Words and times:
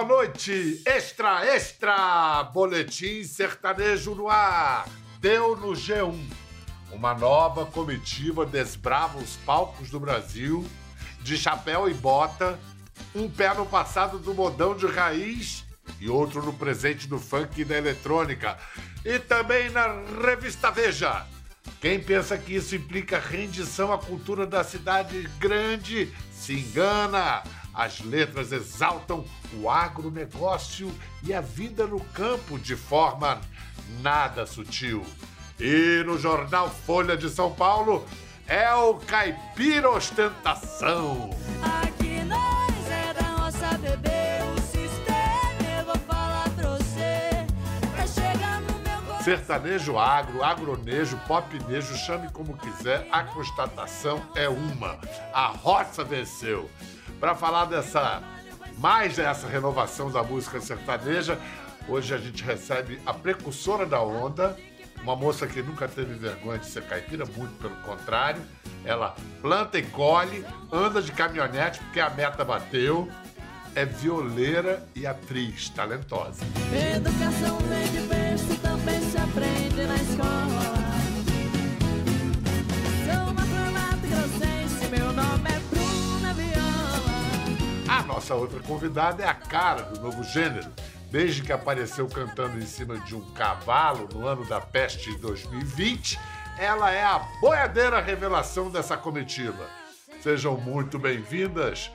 boa 0.00 0.04
noite. 0.04 0.80
Extra, 0.86 1.44
extra! 1.44 2.42
Boletim 2.54 3.22
sertanejo 3.22 4.14
no 4.14 4.28
ar. 4.28 4.88
Deu 5.20 5.54
no 5.56 5.72
G1. 5.72 6.18
Uma 6.90 7.12
nova 7.12 7.66
comitiva 7.66 8.46
desbrava 8.46 9.18
os 9.18 9.36
palcos 9.44 9.90
do 9.90 10.00
Brasil, 10.00 10.66
de 11.20 11.36
chapéu 11.36 11.88
e 11.88 11.92
bota, 11.92 12.58
um 13.14 13.28
pé 13.28 13.52
no 13.52 13.66
passado 13.66 14.18
do 14.18 14.32
modão 14.32 14.74
de 14.74 14.86
raiz 14.86 15.64
e 16.00 16.08
outro 16.08 16.42
no 16.42 16.54
presente 16.54 17.06
do 17.06 17.18
funk 17.18 17.60
e 17.60 17.64
da 17.64 17.76
eletrônica. 17.76 18.56
E 19.04 19.18
também 19.18 19.68
na 19.70 19.86
revista 20.24 20.70
Veja. 20.70 21.26
Quem 21.78 22.00
pensa 22.00 22.38
que 22.38 22.54
isso 22.54 22.74
implica 22.74 23.18
rendição 23.18 23.92
à 23.92 23.98
cultura 23.98 24.46
da 24.46 24.64
cidade 24.64 25.28
grande 25.38 26.10
se 26.32 26.54
engana. 26.54 27.42
As 27.74 28.00
letras 28.00 28.52
exaltam 28.52 29.24
o 29.54 29.70
agronegócio 29.70 30.92
e 31.22 31.32
a 31.32 31.40
vida 31.40 31.86
no 31.86 32.00
campo 32.00 32.58
de 32.58 32.76
forma 32.76 33.40
nada 34.02 34.46
sutil. 34.46 35.04
E 35.58 36.02
no 36.04 36.18
jornal 36.18 36.70
Folha 36.70 37.16
de 37.16 37.28
São 37.28 37.52
Paulo 37.52 38.04
é 38.46 38.72
o 38.74 38.94
Caipira 38.94 39.90
Ostentação. 39.90 41.30
Aqui 41.82 42.22
nós 42.24 42.90
é 42.90 43.14
da 43.14 43.28
nossa 43.38 43.78
bebê, 43.78 44.42
o 44.56 44.60
sistema 44.60 45.78
eu 45.78 45.84
vou 45.84 45.98
falar 46.06 46.48
pra 46.50 46.76
você. 46.76 47.46
Pra 47.94 48.06
chegar 48.06 48.60
no 48.62 48.72
meu 48.78 49.02
coração. 49.02 49.24
Sertanejo 49.24 49.98
agro, 49.98 50.42
agronejo, 50.42 51.16
popnejo, 51.28 51.94
chame 51.96 52.28
como 52.30 52.56
quiser, 52.56 53.06
a 53.12 53.22
constatação 53.22 54.20
é 54.34 54.48
uma. 54.48 54.98
A 55.32 55.48
roça 55.48 56.02
venceu. 56.02 56.68
Para 57.20 57.34
falar 57.34 57.66
dessa 57.66 58.22
mais 58.78 59.16
dessa 59.16 59.46
renovação 59.46 60.10
da 60.10 60.22
música 60.22 60.58
sertaneja, 60.58 61.38
hoje 61.86 62.14
a 62.14 62.18
gente 62.18 62.42
recebe 62.42 62.98
a 63.04 63.12
precursora 63.12 63.84
da 63.84 64.00
onda, 64.00 64.56
uma 65.02 65.14
moça 65.14 65.46
que 65.46 65.60
nunca 65.60 65.86
teve 65.86 66.14
vergonha 66.14 66.58
de 66.58 66.66
ser 66.66 66.82
caipira, 66.84 67.26
muito 67.36 67.52
pelo 67.60 67.76
contrário. 67.82 68.40
Ela 68.86 69.14
planta 69.42 69.78
e 69.78 69.82
colhe, 69.82 70.46
anda 70.72 71.02
de 71.02 71.12
caminhonete 71.12 71.78
porque 71.80 72.00
a 72.00 72.08
meta 72.08 72.42
bateu, 72.42 73.06
é 73.74 73.84
violeira 73.84 74.82
e 74.96 75.06
atriz 75.06 75.68
talentosa. 75.68 76.42
Educação 76.96 77.58
vem 77.58 77.86
de 77.92 78.00
berço, 78.08 78.56
também 78.62 79.00
se 79.02 79.18
aprende 79.18 79.69
nossa 88.20 88.34
outra 88.34 88.60
convidada 88.60 89.22
é 89.22 89.26
a 89.26 89.32
cara 89.32 89.80
do 89.84 89.98
novo 89.98 90.22
gênero. 90.22 90.70
Desde 91.10 91.40
que 91.42 91.50
apareceu 91.50 92.06
cantando 92.06 92.58
em 92.58 92.66
cima 92.66 92.98
de 92.98 93.16
um 93.16 93.32
cavalo 93.32 94.06
no 94.12 94.26
ano 94.26 94.44
da 94.44 94.60
peste 94.60 95.10
de 95.10 95.18
2020, 95.22 96.20
ela 96.58 96.90
é 96.90 97.02
a 97.02 97.18
boiadeira 97.40 97.98
revelação 97.98 98.70
dessa 98.70 98.94
comitiva. 98.94 99.70
Sejam 100.20 100.60
muito 100.60 100.98
bem-vindas, 100.98 101.90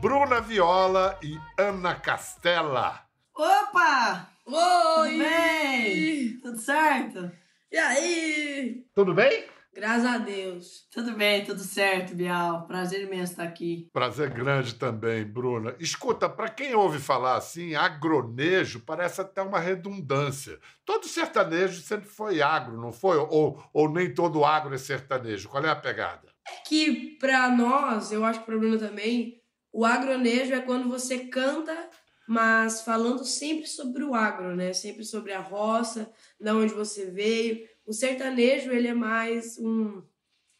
Bruna 0.00 0.40
Viola 0.40 1.16
e 1.22 1.38
Ana 1.56 1.94
Castela. 1.94 3.00
Opa! 3.32 4.28
Oi! 4.46 5.10
Tudo 5.12 5.18
bem? 5.18 6.40
Tudo 6.40 6.58
certo? 6.58 7.30
E 7.70 7.78
aí? 7.78 8.84
Tudo 8.96 9.14
bem? 9.14 9.46
Graças 9.78 10.04
a 10.06 10.18
Deus. 10.18 10.88
Tudo 10.90 11.12
bem, 11.12 11.44
tudo 11.44 11.60
certo, 11.60 12.12
Bial. 12.12 12.66
Prazer 12.66 13.02
imenso 13.02 13.30
estar 13.30 13.44
aqui. 13.44 13.88
Prazer 13.92 14.28
grande 14.28 14.74
também, 14.74 15.24
Bruna. 15.24 15.72
Escuta, 15.78 16.28
para 16.28 16.48
quem 16.48 16.74
ouve 16.74 16.98
falar 16.98 17.36
assim, 17.36 17.76
agronejo 17.76 18.80
parece 18.80 19.20
até 19.20 19.40
uma 19.40 19.60
redundância. 19.60 20.58
Todo 20.84 21.06
sertanejo 21.06 21.80
sempre 21.80 22.08
foi 22.08 22.42
agro, 22.42 22.76
não 22.76 22.90
foi? 22.90 23.18
Ou, 23.18 23.62
ou 23.72 23.88
nem 23.88 24.12
todo 24.12 24.44
agro 24.44 24.74
é 24.74 24.78
sertanejo? 24.78 25.48
Qual 25.48 25.64
é 25.64 25.70
a 25.70 25.76
pegada? 25.76 26.26
É 26.48 26.68
que 26.68 27.16
pra 27.20 27.48
nós, 27.48 28.10
eu 28.10 28.24
acho 28.24 28.40
que 28.40 28.46
Bruno 28.46 28.80
também, 28.80 29.40
o 29.72 29.84
agronejo 29.84 30.54
é 30.54 30.60
quando 30.60 30.88
você 30.88 31.26
canta, 31.26 31.88
mas 32.26 32.80
falando 32.80 33.24
sempre 33.24 33.68
sobre 33.68 34.02
o 34.02 34.12
agro, 34.12 34.56
né? 34.56 34.72
Sempre 34.72 35.04
sobre 35.04 35.32
a 35.32 35.40
roça, 35.40 36.12
da 36.40 36.52
onde 36.52 36.74
você 36.74 37.06
veio. 37.06 37.64
O 37.88 37.92
sertanejo, 37.94 38.70
ele 38.70 38.86
é 38.86 38.92
mais 38.92 39.56
um, 39.58 40.02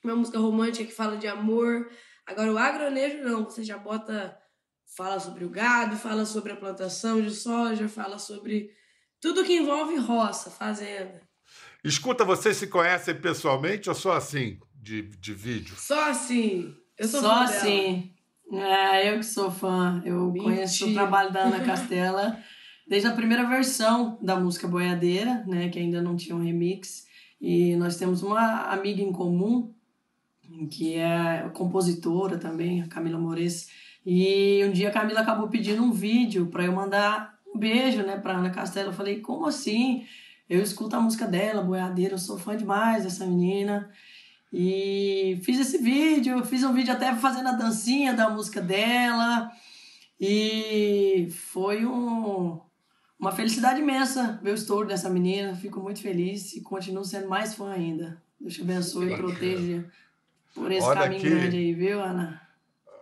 uma 0.03 0.17
música 0.17 0.39
romântica 0.39 0.87
que 0.87 0.95
fala 0.95 1.19
de 1.19 1.27
amor. 1.29 1.91
Agora, 2.27 2.51
o 2.51 2.57
agronejo 2.57 3.23
não, 3.23 3.45
você 3.45 3.63
já 3.63 3.77
bota. 3.77 4.35
Fala 4.97 5.21
sobre 5.21 5.45
o 5.45 5.51
gado, 5.51 5.95
fala 5.97 6.25
sobre 6.25 6.53
a 6.53 6.57
plantação 6.57 7.21
de 7.21 7.31
soja, 7.31 7.87
fala 7.87 8.19
sobre 8.19 8.71
tudo 9.21 9.45
que 9.45 9.53
envolve 9.53 9.97
roça, 9.97 10.51
fazenda. 10.51 11.21
Escuta, 11.85 12.25
vocês 12.25 12.57
se 12.57 12.67
conhecem 12.67 13.15
pessoalmente 13.15 13.91
ou 13.91 13.95
só 13.95 14.13
assim, 14.13 14.59
de, 14.75 15.03
de 15.03 15.35
vídeo? 15.35 15.77
Só 15.77 16.09
assim. 16.09 16.75
Eu 16.97 17.07
sou 17.07 17.21
Só 17.21 17.29
fã 17.29 17.45
dela. 17.45 17.57
assim. 17.59 18.15
É, 18.51 19.13
eu 19.13 19.19
que 19.19 19.27
sou 19.27 19.51
fã. 19.51 20.03
Eu 20.03 20.33
Mentira. 20.33 20.45
conheço 20.45 20.89
o 20.89 20.95
trabalho 20.95 21.31
da 21.31 21.41
Ana 21.43 21.63
Castela 21.63 22.43
desde 22.89 23.07
a 23.07 23.13
primeira 23.13 23.47
versão 23.47 24.19
da 24.23 24.41
música 24.41 24.67
Boiadeira, 24.67 25.45
né? 25.47 25.69
Que 25.69 25.79
ainda 25.79 26.01
não 26.01 26.17
tinha 26.17 26.35
um 26.35 26.43
remix. 26.43 27.07
E 27.41 27.77
nós 27.77 27.97
temos 27.97 28.23
uma 28.23 28.73
amiga 28.73 29.03
em 29.03 29.13
comum, 29.13 29.73
que 30.71 30.95
é 30.95 31.51
compositora 31.55 32.39
também, 32.39 32.83
a 32.83 32.89
Camila 32.89 33.19
Mores. 33.19 33.71
E 34.05 34.65
um 34.65 34.73
dia 34.73 34.89
a 34.89 34.93
Camila 34.93 35.21
acabou 35.21 35.49
pedindo 35.49 35.83
um 35.83 35.93
vídeo 35.93 36.47
para 36.47 36.65
eu 36.65 36.73
mandar 36.73 37.39
um 37.47 37.59
beijo, 37.59 38.03
né, 38.03 38.17
pra 38.17 38.37
Ana 38.37 38.51
Castela. 38.51 38.89
Eu 38.89 38.95
falei, 38.95 39.21
como 39.21 39.47
assim? 39.47 40.05
Eu 40.49 40.63
escuto 40.63 40.97
a 40.97 41.01
música 41.01 41.27
dela, 41.27 41.63
Boiadeira, 41.63 42.15
eu 42.15 42.19
sou 42.19 42.39
fã 42.39 42.57
demais 42.57 43.05
dessa 43.05 43.27
menina. 43.27 43.91
E 44.53 45.39
fiz 45.43 45.61
esse 45.61 45.79
vídeo, 45.79 46.45
fiz 46.45 46.65
um 46.65 46.73
vídeo 46.73 46.93
até 46.93 47.15
fazendo 47.15 47.49
a 47.49 47.53
dancinha 47.53 48.15
da 48.15 48.31
música 48.31 48.61
dela. 48.61 49.51
E 50.19 51.29
foi 51.31 51.85
um, 51.85 52.59
uma 53.19 53.33
felicidade 53.33 53.81
imensa 53.81 54.39
ver 54.43 54.53
o 54.53 54.55
estouro 54.55 54.87
dessa 54.87 55.11
menina. 55.11 55.55
Fico 55.57 55.81
muito 55.81 56.01
feliz 56.01 56.55
e 56.55 56.61
continuo 56.61 57.05
sendo 57.05 57.29
mais 57.29 57.55
fã 57.55 57.71
ainda. 57.73 58.23
Deus 58.41 58.55
te 58.55 58.63
abençoe 58.63 59.13
e 59.13 59.17
proteja 59.17 59.85
por 60.55 60.71
esse 60.71 60.87
Olha 60.87 61.01
caminho 61.03 61.21
aqui. 61.21 61.31
grande 61.31 61.57
aí, 61.57 61.75
viu, 61.75 62.01
Ana? 62.01 62.41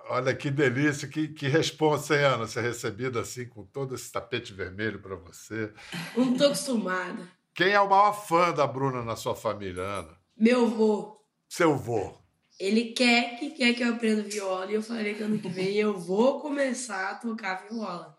Olha 0.09 0.35
que 0.35 0.51
delícia, 0.51 1.09
que, 1.09 1.29
que 1.29 1.49
responsa, 1.49 2.15
hein, 2.15 2.25
Ana? 2.25 2.47
Ser 2.47 2.63
recebida 2.63 3.21
assim, 3.21 3.47
com 3.47 3.65
todo 3.65 3.95
esse 3.95 4.11
tapete 4.11 4.53
vermelho 4.55 5.01
para 5.01 5.17
você. 5.17 5.73
Não 6.17 6.35
tô 6.35 6.45
acostumada. 6.47 7.29
Quem 7.53 7.71
é 7.73 7.81
o 7.81 7.89
maior 7.91 8.13
fã 8.13 8.53
da 8.53 8.67
Bruna 8.67 9.03
na 9.03 9.17
sua 9.17 9.35
família, 9.35 9.83
Ana? 9.83 10.17
Meu 10.37 10.67
avô, 10.67 11.17
Seu 11.49 11.77
vô. 11.77 12.15
ele 12.61 12.93
quer 12.93 13.39
que 13.39 13.51
quer 13.51 13.75
que 13.75 13.83
eu 13.83 13.95
aprenda 13.95 14.23
viola 14.23 14.71
e 14.71 14.75
eu 14.75 14.83
falei 14.83 15.15
que 15.15 15.23
ano 15.23 15.39
que 15.39 15.49
vem 15.49 15.75
eu 15.75 15.99
vou 15.99 16.41
começar 16.41 17.11
a 17.11 17.15
tocar 17.15 17.67
viola 17.67 18.16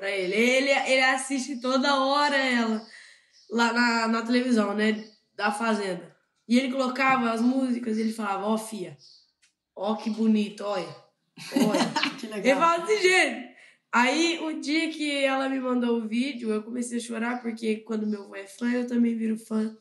pra 0.00 0.10
ele. 0.10 0.34
Ele, 0.34 0.70
ele 0.70 1.02
assiste 1.02 1.60
toda 1.60 2.00
hora 2.02 2.34
ela 2.34 2.82
lá 3.50 3.72
na, 3.72 4.08
na 4.08 4.22
televisão, 4.22 4.74
né? 4.74 5.04
Da 5.36 5.52
fazenda. 5.52 6.16
E 6.48 6.58
ele 6.58 6.72
colocava 6.72 7.30
as 7.30 7.42
músicas 7.42 7.98
e 7.98 8.00
ele 8.00 8.12
falava, 8.12 8.46
ó, 8.46 8.56
fia, 8.56 8.96
ó 9.76 9.94
que 9.94 10.08
bonito, 10.08 10.64
olha. 10.64 10.88
Olha. 11.54 11.80
Que 12.20 12.26
Ele 12.26 12.34
legal. 12.34 12.58
fala 12.60 12.84
desse 12.84 13.02
jeito. 13.02 13.50
Aí, 13.92 14.38
o 14.42 14.60
dia 14.60 14.90
que 14.90 15.24
ela 15.24 15.48
me 15.48 15.58
mandou 15.58 15.96
o 15.98 16.06
vídeo, 16.06 16.50
eu 16.50 16.62
comecei 16.62 16.98
a 16.98 17.00
chorar, 17.00 17.40
porque 17.40 17.76
quando 17.76 18.06
meu 18.06 18.24
avô 18.24 18.36
é 18.36 18.46
fã, 18.46 18.70
eu 18.70 18.86
também 18.86 19.16
viro 19.16 19.38
fã. 19.38 19.74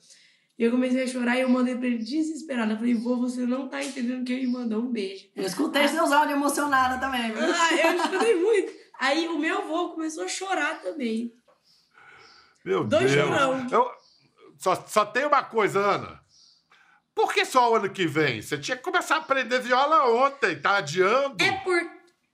E 0.57 0.63
eu 0.63 0.71
comecei 0.71 1.03
a 1.03 1.07
chorar 1.07 1.37
e 1.37 1.41
eu 1.41 1.49
mandei 1.49 1.75
pra 1.75 1.87
ele 1.87 1.97
desesperada. 1.97 2.73
Eu 2.73 2.77
falei, 2.77 2.93
vô, 2.93 3.17
você 3.17 3.41
não 3.41 3.67
tá 3.67 3.83
entendendo 3.83 4.25
que 4.25 4.33
ele 4.33 4.47
me 4.47 4.53
mandou 4.53 4.81
um 4.81 4.91
beijo. 4.91 5.27
Eu 5.35 5.43
escutei 5.43 5.87
seus 5.87 6.11
áudios 6.11 6.37
emocionada 6.37 6.97
também, 6.97 7.29
viu? 7.31 7.41
Ah, 7.43 7.75
eu 7.75 7.99
chorei 8.09 8.35
muito. 8.35 8.71
Aí 8.99 9.27
o 9.29 9.39
meu 9.39 9.59
avô 9.59 9.89
começou 9.89 10.25
a 10.25 10.27
chorar 10.27 10.81
também. 10.81 11.33
Meu 12.65 12.83
Dois 12.83 13.11
Deus. 13.11 13.27
chorão. 13.27 13.67
Eu, 13.71 13.89
só, 14.57 14.75
só 14.87 15.05
tem 15.05 15.25
uma 15.25 15.41
coisa, 15.41 15.79
Ana. 15.79 16.19
Por 17.15 17.33
que 17.33 17.45
só 17.45 17.71
o 17.71 17.75
ano 17.75 17.89
que 17.89 18.05
vem? 18.05 18.41
Você 18.41 18.57
tinha 18.57 18.77
que 18.77 18.83
começar 18.83 19.15
a 19.15 19.19
aprender 19.19 19.59
viola 19.59 20.09
ontem, 20.25 20.55
tá 20.59 20.77
adiando? 20.77 21.41
É, 21.43 21.51
por, 21.51 21.81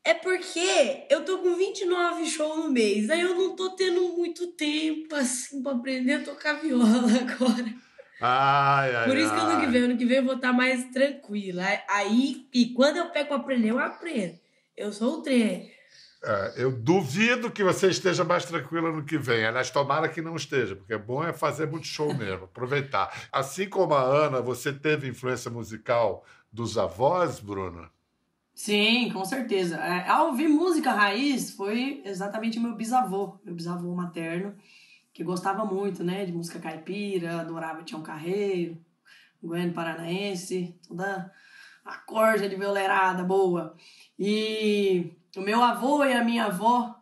é 0.03 0.13
porque 0.13 1.05
eu 1.09 1.23
tô 1.23 1.37
com 1.39 1.55
29 1.55 2.25
shows 2.25 2.65
no 2.65 2.71
mês. 2.71 3.09
Aí 3.09 3.21
eu 3.21 3.35
não 3.35 3.55
tô 3.55 3.71
tendo 3.71 4.01
muito 4.13 4.47
tempo, 4.53 5.15
assim, 5.15 5.61
pra 5.61 5.71
aprender 5.71 6.13
a 6.13 6.23
tocar 6.23 6.53
viola 6.53 6.85
agora. 7.21 7.73
Ai, 8.21 8.95
ai, 8.95 9.05
Por 9.05 9.17
isso 9.17 9.33
que 9.33 9.39
ano 9.39 9.59
que 9.59 9.67
vem, 9.67 9.83
ano 9.83 9.97
que 9.97 10.05
vem 10.05 10.17
eu 10.17 10.25
vou 10.25 10.35
estar 10.35 10.53
mais 10.53 10.85
tranquila. 10.91 11.63
Aí, 11.89 12.47
e 12.53 12.73
quando 12.73 12.97
eu 12.97 13.09
pego 13.09 13.27
pra 13.27 13.37
aprender, 13.37 13.71
eu 13.71 13.79
aprendo. 13.79 14.39
Eu 14.75 14.91
sou 14.91 15.19
o 15.19 15.21
trem. 15.21 15.74
É, 16.27 16.53
eu 16.57 16.71
duvido 16.71 17.51
que 17.51 17.63
você 17.63 17.87
esteja 17.87 18.23
mais 18.23 18.45
tranquila 18.45 18.91
no 18.91 19.05
que 19.05 19.15
vem. 19.15 19.45
Aliás, 19.45 19.69
tomara 19.69 20.09
que 20.09 20.23
não 20.23 20.35
esteja, 20.35 20.75
porque 20.75 20.93
é 20.93 20.97
bom 20.97 21.23
é 21.23 21.31
fazer 21.31 21.69
muito 21.69 21.85
show 21.85 22.11
mesmo, 22.15 22.45
aproveitar. 22.45 23.27
Assim 23.31 23.69
como 23.69 23.93
a 23.93 24.01
Ana, 24.01 24.41
você 24.41 24.73
teve 24.73 25.07
influência 25.07 25.51
musical 25.51 26.25
dos 26.51 26.79
avós, 26.79 27.39
Bruna? 27.39 27.91
Sim, 28.55 29.11
com 29.11 29.23
certeza. 29.23 29.75
É, 29.75 30.09
ao 30.09 30.29
ouvir 30.29 30.47
música 30.47 30.91
raiz, 30.91 31.51
foi 31.51 32.01
exatamente 32.03 32.59
meu 32.59 32.73
bisavô, 32.73 33.37
meu 33.45 33.53
bisavô 33.53 33.93
materno, 33.93 34.55
que 35.13 35.23
gostava 35.23 35.63
muito, 35.63 36.03
né, 36.03 36.25
de 36.25 36.31
música 36.31 36.57
caipira, 36.57 37.41
adorava 37.41 37.83
Tião 37.83 38.01
Carreiro, 38.01 38.77
Goiânia 39.43 39.73
Paranaense, 39.73 40.75
toda 40.87 41.31
a 41.85 41.97
corja 41.99 42.49
de 42.49 42.55
violeirada 42.55 43.23
boa. 43.23 43.75
E 44.17 45.13
o 45.39 45.41
meu 45.41 45.61
avô 45.63 46.03
e 46.03 46.13
a 46.13 46.23
minha 46.23 46.45
avó, 46.45 46.95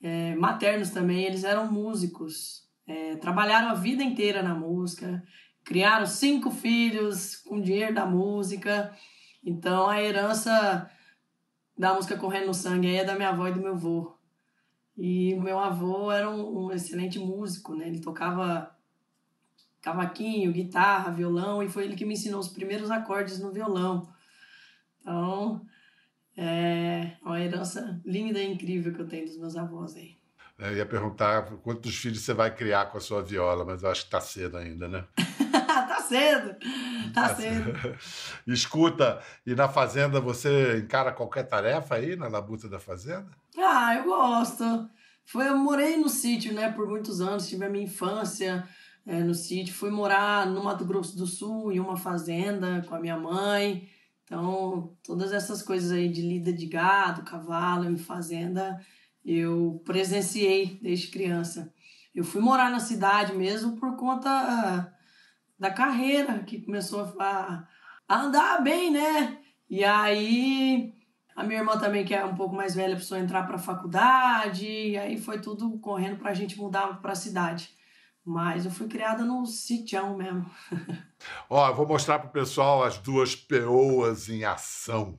é, 0.00 0.34
maternos 0.36 0.90
também, 0.90 1.24
eles 1.24 1.44
eram 1.44 1.70
músicos, 1.70 2.68
é, 2.86 3.16
trabalharam 3.16 3.68
a 3.68 3.74
vida 3.74 4.02
inteira 4.02 4.42
na 4.42 4.54
música, 4.54 5.22
criaram 5.64 6.06
cinco 6.06 6.50
filhos 6.50 7.36
com 7.36 7.60
dinheiro 7.60 7.94
da 7.94 8.06
música. 8.06 8.94
Então 9.44 9.88
a 9.88 10.02
herança 10.02 10.90
da 11.76 11.94
música 11.94 12.16
correndo 12.16 12.46
no 12.46 12.54
sangue 12.54 12.88
aí 12.88 12.96
é 12.96 13.04
da 13.04 13.14
minha 13.14 13.28
avó 13.28 13.46
e 13.46 13.52
do 13.52 13.60
meu 13.60 13.72
avô. 13.72 14.16
E 14.96 15.34
o 15.34 15.40
meu 15.40 15.58
avô 15.58 16.10
era 16.10 16.28
um, 16.28 16.64
um 16.64 16.72
excelente 16.72 17.18
músico, 17.18 17.74
né? 17.74 17.86
Ele 17.86 18.00
tocava 18.00 18.74
cavaquinho, 19.80 20.52
guitarra, 20.52 21.12
violão, 21.12 21.62
e 21.62 21.68
foi 21.68 21.84
ele 21.84 21.94
que 21.94 22.04
me 22.04 22.14
ensinou 22.14 22.40
os 22.40 22.48
primeiros 22.48 22.90
acordes 22.90 23.38
no 23.38 23.52
violão. 23.52 24.08
Então, 25.00 25.64
é 26.40 27.16
uma 27.20 27.40
herança 27.40 28.00
linda 28.04 28.38
e 28.38 28.52
incrível 28.52 28.94
que 28.94 29.00
eu 29.00 29.08
tenho 29.08 29.26
dos 29.26 29.36
meus 29.36 29.56
avós 29.56 29.96
aí. 29.96 30.16
Eu 30.56 30.76
ia 30.76 30.86
perguntar 30.86 31.42
quantos 31.62 31.96
filhos 31.96 32.20
você 32.20 32.32
vai 32.32 32.54
criar 32.54 32.86
com 32.86 32.98
a 32.98 33.00
sua 33.00 33.22
viola, 33.22 33.64
mas 33.64 33.82
eu 33.82 33.90
acho 33.90 34.04
que 34.04 34.10
tá 34.10 34.20
cedo 34.20 34.56
ainda, 34.56 34.86
né? 34.86 35.04
tá 35.66 36.00
cedo, 36.00 36.56
tá 37.12 37.34
cedo. 37.34 37.72
Escuta, 38.46 39.20
e 39.44 39.54
na 39.56 39.68
fazenda 39.68 40.20
você 40.20 40.78
encara 40.78 41.12
qualquer 41.12 41.42
tarefa 41.42 41.96
aí 41.96 42.14
na 42.14 42.28
labuta 42.28 42.68
da 42.68 42.78
fazenda? 42.78 43.28
Ah, 43.56 43.96
eu 43.96 44.04
gosto. 44.04 44.88
Foi, 45.24 45.48
eu 45.48 45.58
morei 45.58 45.96
no 45.96 46.08
sítio, 46.08 46.54
né, 46.54 46.70
por 46.70 46.88
muitos 46.88 47.20
anos, 47.20 47.48
tive 47.48 47.64
a 47.64 47.68
minha 47.68 47.84
infância 47.84 48.66
é, 49.04 49.20
no 49.20 49.34
sítio. 49.34 49.74
Fui 49.74 49.90
morar 49.90 50.46
no 50.46 50.62
Mato 50.62 50.84
Grosso 50.84 51.16
do 51.16 51.26
Sul, 51.26 51.72
em 51.72 51.80
uma 51.80 51.96
fazenda 51.96 52.84
com 52.88 52.94
a 52.94 53.00
minha 53.00 53.16
mãe. 53.16 53.88
Então, 54.28 54.94
todas 55.02 55.32
essas 55.32 55.62
coisas 55.62 55.90
aí 55.90 56.06
de 56.06 56.20
lida 56.20 56.52
de 56.52 56.66
gado, 56.66 57.22
cavalo, 57.22 57.96
fazenda, 57.96 58.78
eu 59.24 59.82
presenciei 59.86 60.78
desde 60.82 61.08
criança. 61.08 61.72
Eu 62.14 62.22
fui 62.22 62.42
morar 62.42 62.70
na 62.70 62.78
cidade 62.78 63.34
mesmo 63.34 63.76
por 63.76 63.96
conta 63.96 64.92
da 65.58 65.70
carreira, 65.70 66.40
que 66.40 66.60
começou 66.60 67.10
a, 67.18 67.66
a 68.06 68.20
andar 68.20 68.62
bem, 68.62 68.90
né? 68.90 69.38
E 69.70 69.82
aí 69.82 70.92
a 71.34 71.42
minha 71.42 71.60
irmã 71.60 71.78
também, 71.78 72.04
que 72.04 72.14
é 72.14 72.22
um 72.22 72.34
pouco 72.34 72.54
mais 72.54 72.74
velha, 72.74 72.96
precisou 72.96 73.16
entrar 73.16 73.44
para 73.44 73.56
a 73.56 73.60
faculdade, 73.60 74.66
e 74.66 74.98
aí 74.98 75.16
foi 75.16 75.40
tudo 75.40 75.78
correndo 75.78 76.18
para 76.18 76.32
a 76.32 76.34
gente 76.34 76.58
mudar 76.58 77.00
para 77.00 77.12
a 77.12 77.16
cidade. 77.16 77.70
Mas 78.28 78.66
eu 78.66 78.70
fui 78.70 78.86
criada 78.86 79.24
no 79.24 79.46
sitião 79.46 80.14
mesmo. 80.14 80.44
Ó, 81.48 81.66
eu 81.66 81.74
vou 81.74 81.88
mostrar 81.88 82.18
pro 82.18 82.28
pessoal 82.28 82.84
as 82.84 82.98
duas 82.98 83.34
peoas 83.34 84.28
em 84.28 84.44
ação. 84.44 85.18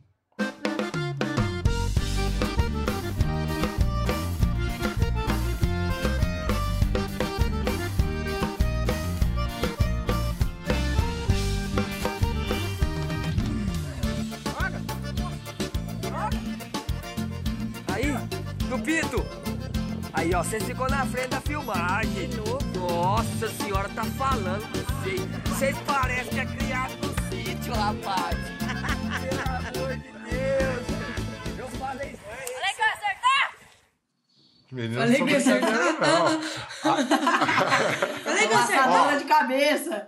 Ó, 20.39 20.43
você 20.43 20.59
ficou 20.59 20.89
na 20.89 21.05
frente 21.05 21.29
da 21.29 21.41
filmagem. 21.41 22.29
Nossa 22.75 23.49
senhora, 23.49 23.89
tá 23.89 24.03
falando 24.03 24.61
com 24.71 25.01
vocês. 25.01 25.21
Vocês 25.45 25.77
parecem 25.79 26.29
que 26.29 26.39
é 26.39 26.45
criado 26.45 26.93
no 27.01 27.13
sítio, 27.29 27.73
rapaz. 27.73 28.37
Pelo 29.21 29.83
amor 29.83 29.97
de 29.97 30.11
Deus. 30.29 30.88
Meninas 34.71 35.03
Falei 35.17 35.23
que 35.23 35.31
ia 35.31 35.37
acertar. 35.37 35.71
brincadeira, 35.71 36.29
não. 36.29 36.41
Falei 38.23 38.47
que 38.47 38.53
eu. 38.53 38.57
Laçadora 38.57 39.17
de 39.17 39.25
cabeça. 39.25 40.07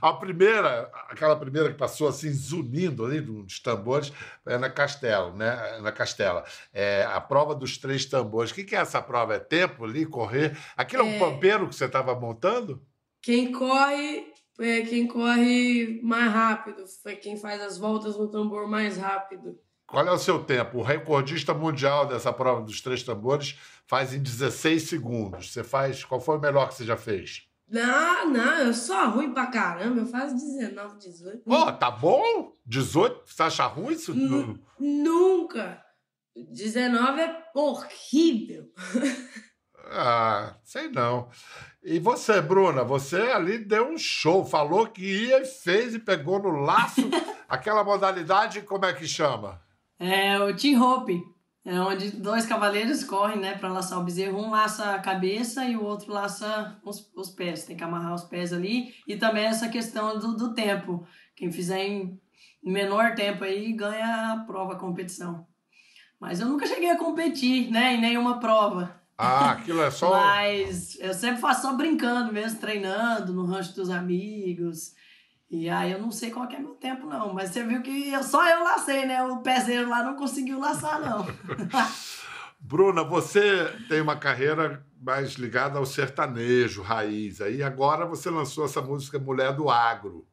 A 0.00 0.12
primeira, 0.12 0.90
aquela 1.08 1.36
primeira 1.36 1.70
que 1.70 1.78
passou 1.78 2.08
assim, 2.08 2.30
zunindo 2.32 3.04
ali 3.04 3.20
nos 3.20 3.58
tambores, 3.60 4.12
é 4.46 4.56
na 4.58 4.70
Castela, 4.70 5.32
né? 5.32 5.78
Na 5.82 5.92
Castela. 5.92 6.44
É 6.72 7.04
a 7.04 7.20
prova 7.20 7.54
dos 7.54 7.76
três 7.78 8.04
tambores. 8.06 8.50
O 8.50 8.54
que, 8.54 8.64
que 8.64 8.76
é 8.76 8.80
essa 8.80 9.02
prova? 9.02 9.34
É 9.34 9.38
tempo 9.38 9.84
ali, 9.84 10.06
correr? 10.06 10.56
Aquilo 10.76 11.02
é 11.02 11.06
um 11.06 11.14
É. 11.16 11.18
pampeiro 11.18 11.68
que 11.68 11.74
você 11.74 11.86
estava 11.86 12.14
montando? 12.18 12.82
Quem 13.20 13.52
corre 13.52 14.32
é 14.60 14.80
quem 14.82 15.06
corre 15.06 16.00
mais 16.02 16.32
rápido. 16.32 16.84
Foi 17.02 17.16
quem 17.16 17.36
faz 17.36 17.60
as 17.60 17.76
voltas 17.78 18.16
no 18.16 18.28
tambor 18.30 18.68
mais 18.68 18.96
rápido. 18.96 19.58
Qual 19.86 20.06
é 20.06 20.10
o 20.10 20.18
seu 20.18 20.42
tempo? 20.42 20.78
O 20.78 20.82
recordista 20.82 21.54
mundial 21.54 22.06
dessa 22.06 22.32
prova 22.32 22.60
dos 22.60 22.80
três 22.80 23.02
tambores 23.02 23.58
faz 23.86 24.12
em 24.12 24.20
16 24.20 24.82
segundos. 24.82 25.52
Você 25.52 25.62
faz. 25.62 26.04
Qual 26.04 26.20
foi 26.20 26.36
o 26.36 26.40
melhor 26.40 26.68
que 26.68 26.74
você 26.74 26.84
já 26.84 26.96
fez? 26.96 27.46
Não, 27.68 28.28
não, 28.30 28.58
eu 28.58 28.74
sou 28.74 29.10
ruim 29.10 29.32
pra 29.32 29.46
caramba. 29.46 30.00
Eu 30.00 30.06
faço 30.06 30.34
19, 30.34 30.98
18. 30.98 31.38
Pô, 31.44 31.72
tá 31.72 31.90
bom? 31.90 32.52
18? 32.66 33.22
Você 33.24 33.42
acha 33.42 33.66
ruim 33.66 33.94
isso? 33.94 34.12
Hum. 34.12 34.58
Nunca. 34.78 35.82
19 36.34 37.20
é 37.20 37.44
horrível. 37.54 38.70
Ah, 39.88 40.56
sei 40.64 40.88
não. 40.88 41.28
E 41.82 42.00
você, 42.00 42.40
Bruna, 42.40 42.82
você 42.82 43.20
ali 43.20 43.58
deu 43.58 43.88
um 43.88 43.96
show, 43.96 44.44
falou 44.44 44.88
que 44.88 45.02
ia 45.02 45.42
e 45.42 45.44
fez 45.44 45.94
e 45.94 45.98
pegou 46.00 46.42
no 46.42 46.50
laço 46.50 47.02
aquela 47.48 47.84
modalidade, 47.84 48.62
como 48.62 48.84
é 48.84 48.92
que 48.92 49.06
chama? 49.06 49.60
É 49.98 50.38
o 50.38 50.54
team 50.54 50.78
rope. 50.78 51.22
É 51.64 51.80
onde 51.80 52.12
dois 52.12 52.46
cavaleiros 52.46 53.02
correm, 53.02 53.40
né, 53.40 53.58
para 53.58 53.72
laçar 53.72 53.98
o 53.98 54.04
bezerro. 54.04 54.38
Um 54.38 54.50
laça 54.50 54.94
a 54.94 55.00
cabeça 55.00 55.64
e 55.64 55.76
o 55.76 55.82
outro 55.82 56.12
laça 56.12 56.78
os, 56.84 57.10
os 57.16 57.30
pés. 57.30 57.64
Tem 57.64 57.76
que 57.76 57.82
amarrar 57.82 58.14
os 58.14 58.22
pés 58.22 58.52
ali. 58.52 58.94
E 59.06 59.16
também 59.16 59.44
essa 59.44 59.68
questão 59.68 60.16
do, 60.18 60.36
do 60.36 60.54
tempo. 60.54 61.04
Quem 61.34 61.50
fizer 61.50 61.84
em 61.84 62.20
menor 62.62 63.14
tempo 63.14 63.42
aí 63.42 63.72
ganha 63.72 64.32
a 64.32 64.44
prova, 64.46 64.74
a 64.74 64.78
competição. 64.78 65.44
Mas 66.20 66.40
eu 66.40 66.46
nunca 66.46 66.66
cheguei 66.66 66.90
a 66.90 66.98
competir, 66.98 67.70
né, 67.70 67.94
em 67.94 68.00
nenhuma 68.00 68.38
prova. 68.38 69.00
Ah, 69.18 69.52
aquilo 69.52 69.82
é 69.82 69.90
só. 69.90 70.10
Mas 70.14 70.96
eu 71.00 71.14
sempre 71.14 71.40
faço 71.40 71.62
só 71.62 71.74
brincando 71.74 72.32
mesmo, 72.32 72.60
treinando 72.60 73.32
no 73.32 73.44
rancho 73.44 73.74
dos 73.74 73.90
amigos. 73.90 74.94
E 75.48 75.68
aí 75.68 75.92
eu 75.92 76.00
não 76.00 76.10
sei 76.10 76.30
qual 76.30 76.48
que 76.48 76.56
é 76.56 76.58
meu 76.58 76.74
tempo, 76.74 77.06
não. 77.06 77.32
Mas 77.32 77.50
você 77.50 77.62
viu 77.64 77.80
que 77.82 78.10
eu, 78.10 78.22
só 78.22 78.48
eu 78.48 78.64
lacei, 78.64 79.06
né? 79.06 79.22
O 79.24 79.38
pezeiro 79.38 79.88
lá 79.88 80.02
não 80.02 80.16
conseguiu 80.16 80.58
laçar, 80.58 81.00
não. 81.00 81.24
Bruna, 82.58 83.04
você 83.04 83.72
tem 83.88 84.00
uma 84.00 84.16
carreira 84.16 84.84
mais 85.00 85.34
ligada 85.34 85.78
ao 85.78 85.86
sertanejo, 85.86 86.82
raiz. 86.82 87.40
Aí 87.40 87.62
agora 87.62 88.04
você 88.04 88.28
lançou 88.28 88.64
essa 88.64 88.82
música 88.82 89.18
Mulher 89.18 89.52
do 89.52 89.70
Agro. 89.70 90.26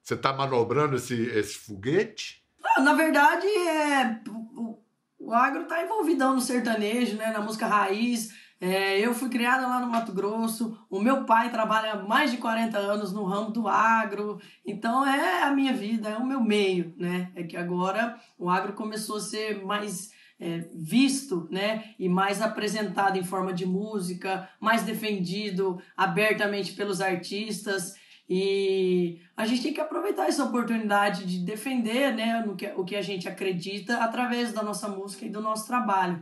Você 0.00 0.14
está 0.14 0.32
manobrando 0.32 0.96
esse, 0.96 1.20
esse 1.30 1.58
foguete? 1.58 2.42
Ah, 2.64 2.80
Na 2.80 2.94
verdade, 2.94 3.46
é, 3.46 4.20
o, 4.28 4.78
o 5.18 5.34
agro 5.34 5.64
tá 5.64 5.82
envolvidão 5.82 6.34
no 6.34 6.40
sertanejo, 6.40 7.16
né? 7.16 7.30
Na 7.30 7.40
música 7.40 7.66
raiz. 7.66 8.30
É, 8.60 8.98
eu 8.98 9.12
fui 9.14 9.28
criada 9.28 9.66
lá 9.66 9.80
no 9.80 9.88
Mato 9.88 10.12
Grosso. 10.12 10.78
O 10.88 11.00
meu 11.00 11.24
pai 11.24 11.50
trabalha 11.50 11.92
há 11.92 12.02
mais 12.02 12.30
de 12.30 12.38
40 12.38 12.78
anos 12.78 13.12
no 13.12 13.24
ramo 13.24 13.50
do 13.50 13.68
agro. 13.68 14.40
Então 14.64 15.06
é 15.06 15.42
a 15.42 15.50
minha 15.50 15.74
vida, 15.74 16.08
é 16.08 16.16
o 16.16 16.26
meu 16.26 16.40
meio, 16.40 16.94
né? 16.96 17.30
É 17.34 17.42
que 17.42 17.56
agora 17.56 18.18
o 18.38 18.48
agro 18.48 18.72
começou 18.72 19.16
a 19.16 19.20
ser 19.20 19.62
mais 19.62 20.10
é, 20.40 20.68
visto, 20.74 21.46
né? 21.50 21.94
E 21.98 22.08
mais 22.08 22.40
apresentado 22.40 23.18
em 23.18 23.24
forma 23.24 23.52
de 23.52 23.66
música, 23.66 24.48
mais 24.58 24.82
defendido 24.82 25.78
abertamente 25.94 26.72
pelos 26.72 27.02
artistas. 27.02 27.94
E 28.28 29.20
a 29.36 29.46
gente 29.46 29.62
tem 29.62 29.72
que 29.72 29.80
aproveitar 29.80 30.26
essa 30.26 30.42
oportunidade 30.42 31.24
de 31.26 31.44
defender 31.44 32.12
né, 32.12 32.42
no 32.44 32.56
que, 32.56 32.66
o 32.76 32.84
que 32.84 32.96
a 32.96 33.02
gente 33.02 33.28
acredita 33.28 33.98
através 33.98 34.52
da 34.52 34.64
nossa 34.64 34.88
música 34.88 35.26
e 35.26 35.30
do 35.30 35.40
nosso 35.40 35.66
trabalho. 35.66 36.20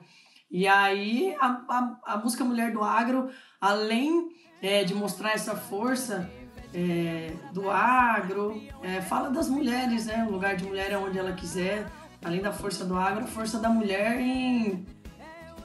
E 0.51 0.67
aí 0.67 1.35
a, 1.41 1.47
a, 1.69 2.15
a 2.15 2.17
música 2.19 2.45
Mulher 2.45 2.73
do 2.73 2.83
Agro, 2.83 3.29
além 3.61 4.29
é, 4.63 4.85
de 4.85 4.95
mostrar 4.95 5.33
essa 5.33 5.57
força 5.57 6.31
é, 6.73 7.33
do 7.53 7.71
agro, 7.71 8.61
é, 8.83 9.01
fala 9.01 9.31
das 9.31 9.49
mulheres, 9.49 10.07
né? 10.07 10.25
O 10.29 10.33
lugar 10.33 10.57
de 10.57 10.65
mulher 10.65 10.91
é 10.91 10.99
onde 10.99 11.19
ela 11.19 11.33
quiser. 11.33 11.87
Além 12.25 12.41
da 12.41 12.53
força 12.53 12.85
do 12.85 12.97
agro, 12.97 13.25
a 13.25 13.27
força 13.27 13.59
da 13.59 13.69
mulher 13.69 14.19
em 14.19 14.87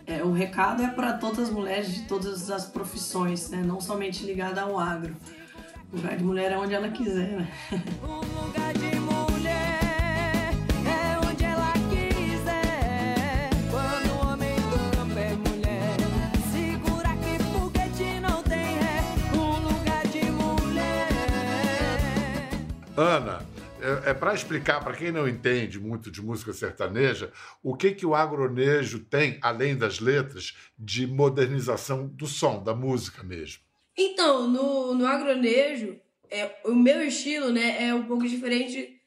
é, 0.10 0.24
o 0.24 0.32
recado 0.32 0.82
é 0.82 0.88
para 0.88 1.14
todas 1.14 1.40
as 1.40 1.50
mulheres 1.52 1.94
de 1.94 2.02
todas 2.08 2.50
as 2.50 2.66
profissões, 2.66 3.52
né? 3.52 3.62
não 3.64 3.80
somente 3.80 4.26
ligada 4.26 4.62
ao 4.62 4.78
agro. 4.80 5.16
O 5.94 5.98
lugar 5.98 6.18
de 6.18 6.24
mulher 6.24 6.52
é 6.52 6.58
onde 6.58 6.74
ela 6.74 6.90
quiser. 6.90 7.38
Né? 7.38 7.48
Ana, 23.00 23.46
é, 23.82 24.10
é 24.10 24.14
para 24.14 24.34
explicar 24.34 24.84
para 24.84 24.94
quem 24.94 25.10
não 25.10 25.26
entende 25.26 25.80
muito 25.80 26.12
de 26.12 26.22
música 26.22 26.52
sertaneja, 26.52 27.32
o 27.64 27.74
que 27.74 27.92
que 27.92 28.06
o 28.06 28.14
agronejo 28.14 29.00
tem, 29.06 29.40
além 29.42 29.78
das 29.78 30.02
letras, 30.02 30.54
de 30.78 31.08
modernização 31.08 32.08
do 32.08 32.28
som, 32.28 32.62
da 32.62 32.76
música 32.76 33.24
mesmo. 33.24 33.64
Então, 33.98 34.50
no, 34.50 34.94
no 34.94 35.08
agronejo, 35.08 35.98
é, 36.30 36.58
o 36.66 36.76
meu 36.76 37.02
estilo 37.02 37.52
né, 37.52 37.88
é 37.88 37.94
um 37.94 38.04
pouco 38.04 38.28
diferente 38.28 39.00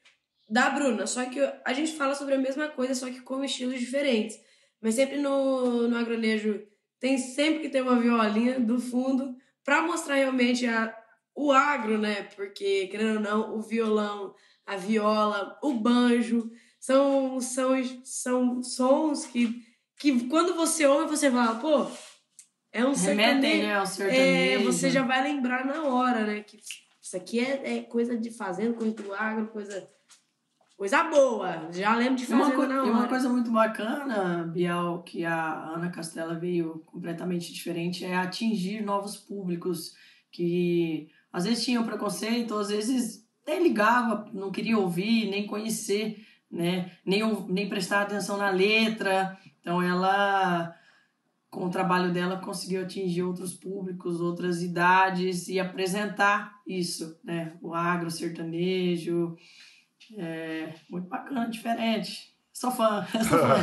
da 0.49 0.71
Bruna. 0.71 1.05
Só 1.05 1.23
que 1.25 1.39
a 1.63 1.73
gente 1.73 1.93
fala 1.93 2.15
sobre 2.15 2.33
a 2.33 2.39
mesma 2.39 2.69
coisa, 2.69 2.95
só 2.95 3.07
que 3.07 3.21
com 3.21 3.43
estilos 3.43 3.79
diferentes. 3.79 4.39
Mas 4.81 4.95
sempre 4.95 5.17
no, 5.17 5.87
no 5.87 5.97
agronejo 5.97 6.63
tem 6.99 7.17
sempre 7.17 7.61
que 7.61 7.69
ter 7.69 7.81
uma 7.81 7.99
violinha 7.99 8.59
do 8.59 8.79
fundo 8.79 9.35
para 9.63 9.81
mostrar 9.81 10.15
realmente 10.15 10.65
a, 10.65 10.95
o 11.35 11.51
agro, 11.51 11.97
né? 11.97 12.23
Porque, 12.35 12.87
querendo 12.87 13.15
ou 13.15 13.21
não, 13.21 13.55
o 13.57 13.61
violão, 13.61 14.33
a 14.65 14.75
viola, 14.75 15.57
o 15.63 15.73
banjo 15.73 16.49
são, 16.79 17.39
são, 17.41 17.73
são 18.03 18.61
sons 18.63 19.25
que, 19.25 19.61
que 19.99 20.27
quando 20.27 20.53
você 20.55 20.85
ouve, 20.85 21.09
você 21.15 21.31
fala, 21.31 21.55
pô, 21.59 21.87
é 22.71 22.85
um 22.85 22.95
sertanejo. 22.95 23.63
né, 23.67 23.75
ao 23.75 23.83
É, 23.83 23.85
sertanejo. 23.85 24.63
você 24.65 24.89
já 24.89 25.03
vai 25.03 25.23
lembrar 25.23 25.65
na 25.65 25.83
hora, 25.83 26.25
né? 26.25 26.41
Que 26.41 26.59
isso 27.01 27.17
aqui 27.17 27.39
é, 27.39 27.77
é 27.77 27.81
coisa 27.83 28.17
de 28.17 28.31
fazenda, 28.31 28.73
coisa 28.73 28.95
do 28.95 29.13
agro, 29.13 29.47
coisa, 29.47 29.87
coisa 30.77 31.03
boa. 31.03 31.69
Já 31.71 31.95
lembro 31.95 32.15
de 32.15 32.23
E 32.31 32.33
uma, 32.33 32.47
na 32.49 32.53
e 32.53 32.77
hora. 32.79 32.83
uma 32.91 33.07
coisa 33.07 33.29
muito 33.29 33.51
bacana, 33.51 34.43
Bial, 34.43 35.03
que 35.03 35.23
a 35.25 35.73
Ana 35.75 35.89
Castela 35.91 36.33
veio 36.35 36.79
completamente 36.85 37.53
diferente, 37.53 38.03
é 38.05 38.15
atingir 38.15 38.81
novos 38.81 39.15
públicos 39.17 39.93
que 40.31 41.09
às 41.33 41.45
vezes 41.45 41.65
tinham 41.65 41.83
preconceito, 41.83 42.53
às 42.53 42.69
vezes 42.69 43.27
nem 43.45 43.63
ligava, 43.63 44.29
não 44.31 44.51
queria 44.51 44.77
ouvir, 44.77 45.29
nem 45.29 45.47
conhecer, 45.47 46.23
né? 46.49 46.91
nem, 47.03 47.23
nem 47.47 47.67
prestar 47.67 48.03
atenção 48.03 48.37
na 48.37 48.51
letra. 48.51 49.37
Então 49.59 49.81
ela, 49.81 50.73
com 51.49 51.65
o 51.65 51.71
trabalho 51.71 52.13
dela, 52.13 52.37
conseguiu 52.37 52.83
atingir 52.83 53.23
outros 53.23 53.55
públicos, 53.55 54.21
outras 54.21 54.61
idades 54.61 55.47
e 55.47 55.59
apresentar 55.59 56.61
isso, 56.67 57.19
né? 57.23 57.53
O 57.61 57.73
agro 57.73 58.11
sertanejo, 58.11 59.35
é 60.17 60.73
muito 60.89 61.07
bacana, 61.09 61.49
diferente. 61.49 62.31
Sou 62.53 62.69
fã, 62.69 63.05
sou 63.27 63.39
fã. 63.39 63.55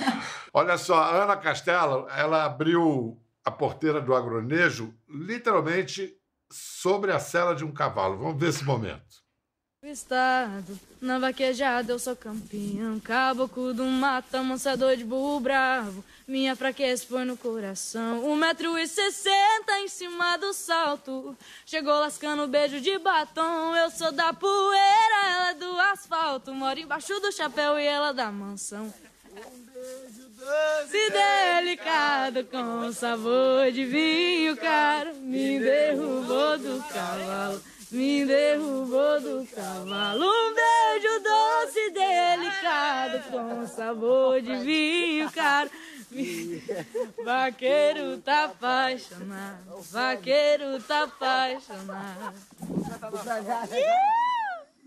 Olha 0.54 0.78
só, 0.78 1.02
a 1.02 1.24
Ana 1.24 1.36
Castelo, 1.36 2.08
ela 2.08 2.44
abriu 2.44 3.20
a 3.44 3.50
porteira 3.50 4.00
do 4.00 4.14
agronejo 4.14 4.94
literalmente 5.08 6.17
sobre 6.50 7.12
a 7.12 7.18
sela 7.18 7.54
de 7.54 7.64
um 7.64 7.72
cavalo. 7.72 8.16
Vamos 8.16 8.38
ver 8.40 8.48
esse 8.48 8.64
momento. 8.64 9.28
Estado, 9.84 10.78
na 11.00 11.20
vaquejada 11.20 11.92
eu 11.92 12.00
sou 12.00 12.16
campeão 12.16 12.98
Caboclo 12.98 13.72
do 13.72 13.84
mata, 13.84 14.42
mansador 14.42 14.96
de 14.96 15.04
burro 15.04 15.38
bravo. 15.38 16.04
Minha 16.26 16.56
fraqueza 16.56 17.06
foi 17.06 17.24
no 17.24 17.36
coração. 17.36 18.28
Um 18.28 18.34
metro 18.34 18.76
e 18.76 18.88
sessenta 18.88 19.78
em 19.78 19.86
cima 19.86 20.36
do 20.36 20.52
salto. 20.52 21.36
Chegou 21.64 21.92
lascando 22.00 22.48
beijo 22.48 22.80
de 22.80 22.98
batom. 22.98 23.74
Eu 23.76 23.88
sou 23.90 24.10
da 24.10 24.32
poeira, 24.32 25.26
ela 25.28 25.50
é 25.50 25.54
do 25.54 25.78
asfalto. 25.78 26.52
Moro 26.52 26.80
embaixo 26.80 27.20
do 27.20 27.30
chapéu 27.30 27.78
e 27.78 27.86
ela 27.86 28.12
da 28.12 28.32
mansão 28.32 28.92
se 30.88 31.10
delicado 31.10 32.44
com 32.44 32.92
sabor 32.92 33.70
de 33.72 33.84
vinho 33.84 34.56
caro 34.56 35.14
Me 35.16 35.58
derrubou 35.58 36.58
do 36.58 36.82
cavalo 36.92 37.62
Me 37.90 38.24
derrubou 38.26 39.20
do 39.20 39.48
cavalo. 39.54 40.24
Um 40.24 40.54
beijo 40.54 41.22
doce 41.22 41.90
delicado 41.90 43.30
Com 43.30 43.66
sabor 43.66 44.40
de 44.40 44.56
vinho 44.58 45.30
caro 45.30 45.70
Vaqueiro 47.24 48.16
tá 48.18 48.44
apaixonado 48.44 49.82
Vaqueiro 49.90 50.80
tá 50.82 51.02
apaixonado 51.02 52.34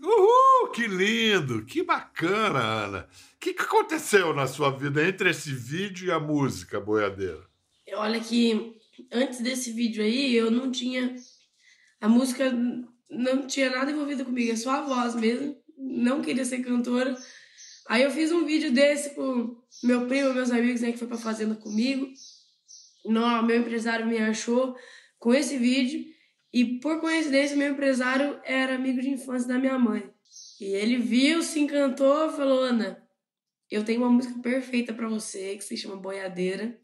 Uhul, 0.02 0.72
que 0.72 0.88
lindo, 0.88 1.64
que 1.64 1.84
bacana, 1.84 2.58
Ana. 2.58 3.08
O 3.36 3.38
que, 3.38 3.54
que 3.54 3.62
aconteceu 3.62 4.34
na 4.34 4.48
sua 4.48 4.70
vida 4.70 5.06
entre 5.06 5.30
esse 5.30 5.52
vídeo 5.52 6.08
e 6.08 6.10
a 6.10 6.18
música 6.18 6.80
boiadeira? 6.80 7.46
Olha 7.94 8.18
que 8.18 8.76
antes 9.12 9.40
desse 9.40 9.70
vídeo 9.70 10.02
aí, 10.02 10.34
eu 10.34 10.50
não 10.50 10.72
tinha. 10.72 11.14
A 12.00 12.08
música 12.08 12.52
não 13.08 13.46
tinha 13.46 13.70
nada 13.70 13.92
envolvido 13.92 14.24
comigo, 14.24 14.50
é 14.50 14.56
só 14.56 14.70
a 14.70 14.82
voz 14.82 15.14
mesmo. 15.14 15.56
Não 15.78 16.20
queria 16.20 16.44
ser 16.44 16.64
cantora. 16.64 17.16
Aí 17.88 18.02
eu 18.02 18.10
fiz 18.10 18.32
um 18.32 18.44
vídeo 18.44 18.72
desse 18.72 19.14
com 19.14 19.56
meu 19.84 20.06
primo, 20.06 20.34
meus 20.34 20.50
amigos, 20.50 20.80
né, 20.80 20.90
que 20.90 20.98
foi 20.98 21.06
pra 21.06 21.16
fazenda 21.16 21.54
comigo. 21.54 22.08
Não, 23.04 23.42
meu 23.42 23.58
empresário 23.58 24.06
me 24.06 24.18
achou 24.18 24.76
com 25.18 25.32
esse 25.32 25.56
vídeo. 25.58 26.11
E 26.52 26.78
por 26.80 27.00
coincidência, 27.00 27.56
meu 27.56 27.72
empresário 27.72 28.40
era 28.44 28.74
amigo 28.74 29.00
de 29.00 29.10
infância 29.10 29.48
da 29.48 29.58
minha 29.58 29.78
mãe. 29.78 30.08
E 30.60 30.64
ele 30.64 30.98
viu, 30.98 31.42
se 31.42 31.58
encantou, 31.60 32.30
falou: 32.30 32.60
Ana, 32.60 33.02
eu 33.70 33.84
tenho 33.84 34.02
uma 34.02 34.10
música 34.10 34.38
perfeita 34.40 34.92
pra 34.92 35.08
você, 35.08 35.56
que 35.56 35.64
se 35.64 35.76
chama 35.76 35.96
Boiadeira. 35.96 36.78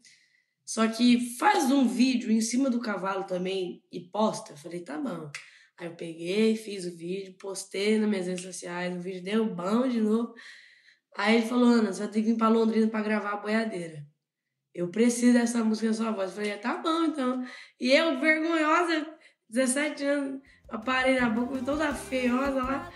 Só 0.65 0.87
que 0.87 1.35
faz 1.37 1.71
um 1.71 1.87
vídeo 1.87 2.31
em 2.31 2.41
cima 2.41 2.69
do 2.69 2.79
cavalo 2.79 3.23
também 3.23 3.83
e 3.91 3.99
posta. 3.99 4.53
Eu 4.53 4.57
falei, 4.57 4.81
tá 4.81 4.99
bom. 4.99 5.31
Aí 5.79 5.87
eu 5.87 5.95
peguei, 5.95 6.55
fiz 6.55 6.85
o 6.85 6.95
vídeo, 6.95 7.33
postei 7.39 7.97
nas 7.97 8.09
minhas 8.09 8.27
redes 8.27 8.43
sociais, 8.43 8.95
o 8.95 8.99
vídeo 8.99 9.23
deu 9.23 9.45
bom 9.45 9.87
de 9.87 9.99
novo. 9.99 10.33
Aí 11.17 11.37
ele 11.37 11.45
falou, 11.47 11.69
Ana, 11.69 11.91
você 11.91 12.03
vai 12.03 12.11
ter 12.11 12.21
que 12.21 12.27
vir 12.27 12.37
pra 12.37 12.49
Londrina 12.49 12.87
pra 12.87 13.01
gravar 13.01 13.31
a 13.31 13.37
boiadeira. 13.37 14.05
Eu 14.73 14.89
preciso 14.89 15.33
dessa 15.33 15.63
música 15.63 15.87
na 15.87 15.93
sua 15.93 16.11
voz. 16.11 16.29
Eu 16.29 16.35
falei, 16.35 16.57
tá 16.57 16.77
bom 16.77 17.05
então. 17.05 17.43
E 17.79 17.91
eu, 17.91 18.19
vergonhosa, 18.19 19.07
17 19.49 20.05
anos, 20.05 20.41
eu 20.71 20.79
parei 20.79 21.19
na 21.19 21.27
boca, 21.27 21.59
toda 21.65 21.91
feiosa 21.93 22.61
lá. 22.61 22.89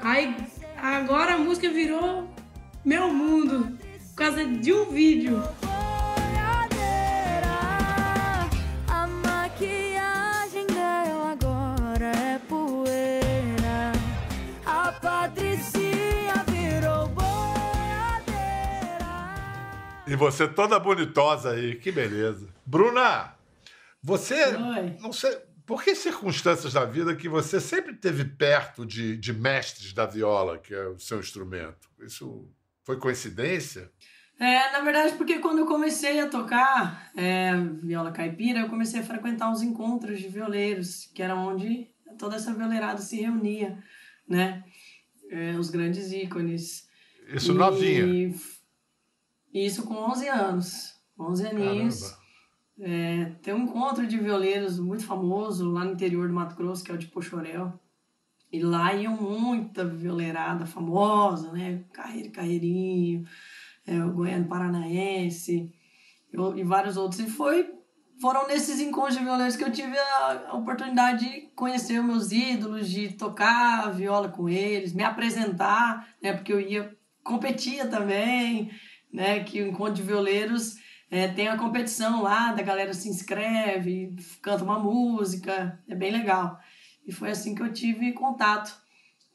Aí 0.00 0.34
agora 0.76 1.34
a 1.34 1.38
música 1.38 1.68
virou 1.70 2.28
meu 2.84 3.12
mundo 3.12 3.76
por 4.10 4.14
causa 4.14 4.44
de 4.44 4.72
um 4.72 4.84
vídeo. 4.90 5.42
boiadeira. 5.60 7.48
A 8.86 9.06
maquiagem 9.08 10.66
dela 10.68 11.32
agora 11.32 12.12
é 12.16 12.38
poeira. 12.48 13.92
A 14.64 14.92
Patricinha 14.92 16.44
virou 16.46 17.08
boiadeira. 17.08 17.34
E 20.06 20.14
você 20.14 20.46
toda 20.46 20.78
bonitosa 20.78 21.50
aí, 21.50 21.74
que 21.74 21.90
beleza. 21.90 22.46
Bruna, 22.64 23.34
você, 24.00 24.54
Oi. 24.54 24.96
não 25.00 25.12
sei, 25.12 25.36
por 25.68 25.84
que 25.84 25.94
circunstâncias 25.94 26.72
da 26.72 26.86
vida 26.86 27.14
que 27.14 27.28
você 27.28 27.60
sempre 27.60 27.92
esteve 27.92 28.24
perto 28.24 28.86
de, 28.86 29.18
de 29.18 29.34
mestres 29.34 29.92
da 29.92 30.06
viola, 30.06 30.56
que 30.56 30.72
é 30.74 30.88
o 30.88 30.98
seu 30.98 31.20
instrumento? 31.20 31.90
Isso 32.00 32.48
foi 32.82 32.96
coincidência? 32.96 33.92
É, 34.40 34.72
na 34.72 34.80
verdade, 34.80 35.14
porque 35.16 35.40
quando 35.40 35.58
eu 35.58 35.66
comecei 35.66 36.20
a 36.20 36.28
tocar 36.28 37.10
é, 37.14 37.52
viola 37.82 38.10
caipira, 38.10 38.60
eu 38.60 38.68
comecei 38.70 39.00
a 39.00 39.04
frequentar 39.04 39.52
os 39.52 39.60
encontros 39.60 40.18
de 40.18 40.28
violeiros, 40.28 41.04
que 41.14 41.22
era 41.22 41.36
onde 41.36 41.90
toda 42.18 42.36
essa 42.36 42.54
violeirada 42.54 43.02
se 43.02 43.20
reunia, 43.20 43.76
né? 44.26 44.64
É, 45.30 45.50
os 45.58 45.68
grandes 45.68 46.10
ícones. 46.12 46.88
Isso 47.28 47.52
E- 47.52 47.54
novinha. 47.54 48.34
Isso 49.52 49.82
com 49.82 49.96
11 49.96 50.28
anos. 50.28 50.94
11 51.20 51.46
aninhos. 51.46 52.16
É, 52.80 53.32
tem 53.42 53.54
um 53.54 53.64
encontro 53.64 54.06
de 54.06 54.16
violeiros 54.18 54.78
muito 54.78 55.04
famoso 55.04 55.70
lá 55.70 55.84
no 55.84 55.92
interior 55.92 56.28
do 56.28 56.34
Mato 56.34 56.54
Grosso, 56.54 56.84
que 56.84 56.90
é 56.90 56.94
o 56.94 56.98
de 56.98 57.06
Pochorel. 57.08 57.72
E 58.52 58.60
lá 58.60 58.94
iam 58.94 59.16
muita 59.20 59.84
violeirada 59.84 60.64
famosa, 60.64 61.52
né? 61.52 61.84
Carreiro 61.92 62.30
Carreirinho, 62.30 63.24
é, 63.86 64.02
o 64.04 64.12
Goiano 64.12 64.46
Paranaense 64.46 65.72
eu- 66.32 66.56
e 66.56 66.62
vários 66.62 66.96
outros. 66.96 67.20
E 67.20 67.28
foi, 67.28 67.68
foram 68.20 68.46
nesses 68.46 68.80
encontros 68.80 69.16
de 69.16 69.24
violeiros 69.24 69.56
que 69.56 69.64
eu 69.64 69.72
tive 69.72 69.98
a, 69.98 70.50
a 70.50 70.54
oportunidade 70.56 71.28
de 71.28 71.40
conhecer 71.54 72.02
meus 72.02 72.30
ídolos, 72.32 72.88
de 72.88 73.08
tocar 73.12 73.90
viola 73.92 74.28
com 74.28 74.48
eles, 74.48 74.94
me 74.94 75.02
apresentar, 75.02 76.08
né? 76.22 76.32
Porque 76.32 76.52
eu 76.52 76.60
ia, 76.60 76.96
competia 77.24 77.86
também, 77.88 78.70
né? 79.12 79.42
Que 79.42 79.62
o 79.62 79.66
encontro 79.66 79.94
de 79.94 80.02
violeiros 80.02 80.76
é, 81.10 81.28
tem 81.28 81.48
a 81.48 81.56
competição 81.56 82.22
lá, 82.22 82.52
da 82.52 82.62
galera 82.62 82.92
se 82.92 83.08
inscreve, 83.08 84.14
canta 84.42 84.62
uma 84.62 84.78
música, 84.78 85.82
é 85.88 85.94
bem 85.94 86.12
legal. 86.12 86.58
E 87.06 87.12
foi 87.12 87.30
assim 87.30 87.54
que 87.54 87.62
eu 87.62 87.72
tive 87.72 88.12
contato 88.12 88.78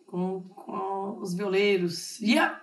com, 0.05 0.41
com 0.41 1.17
os 1.19 1.33
violeiros. 1.33 2.19
E 2.21 2.37
a 2.37 2.61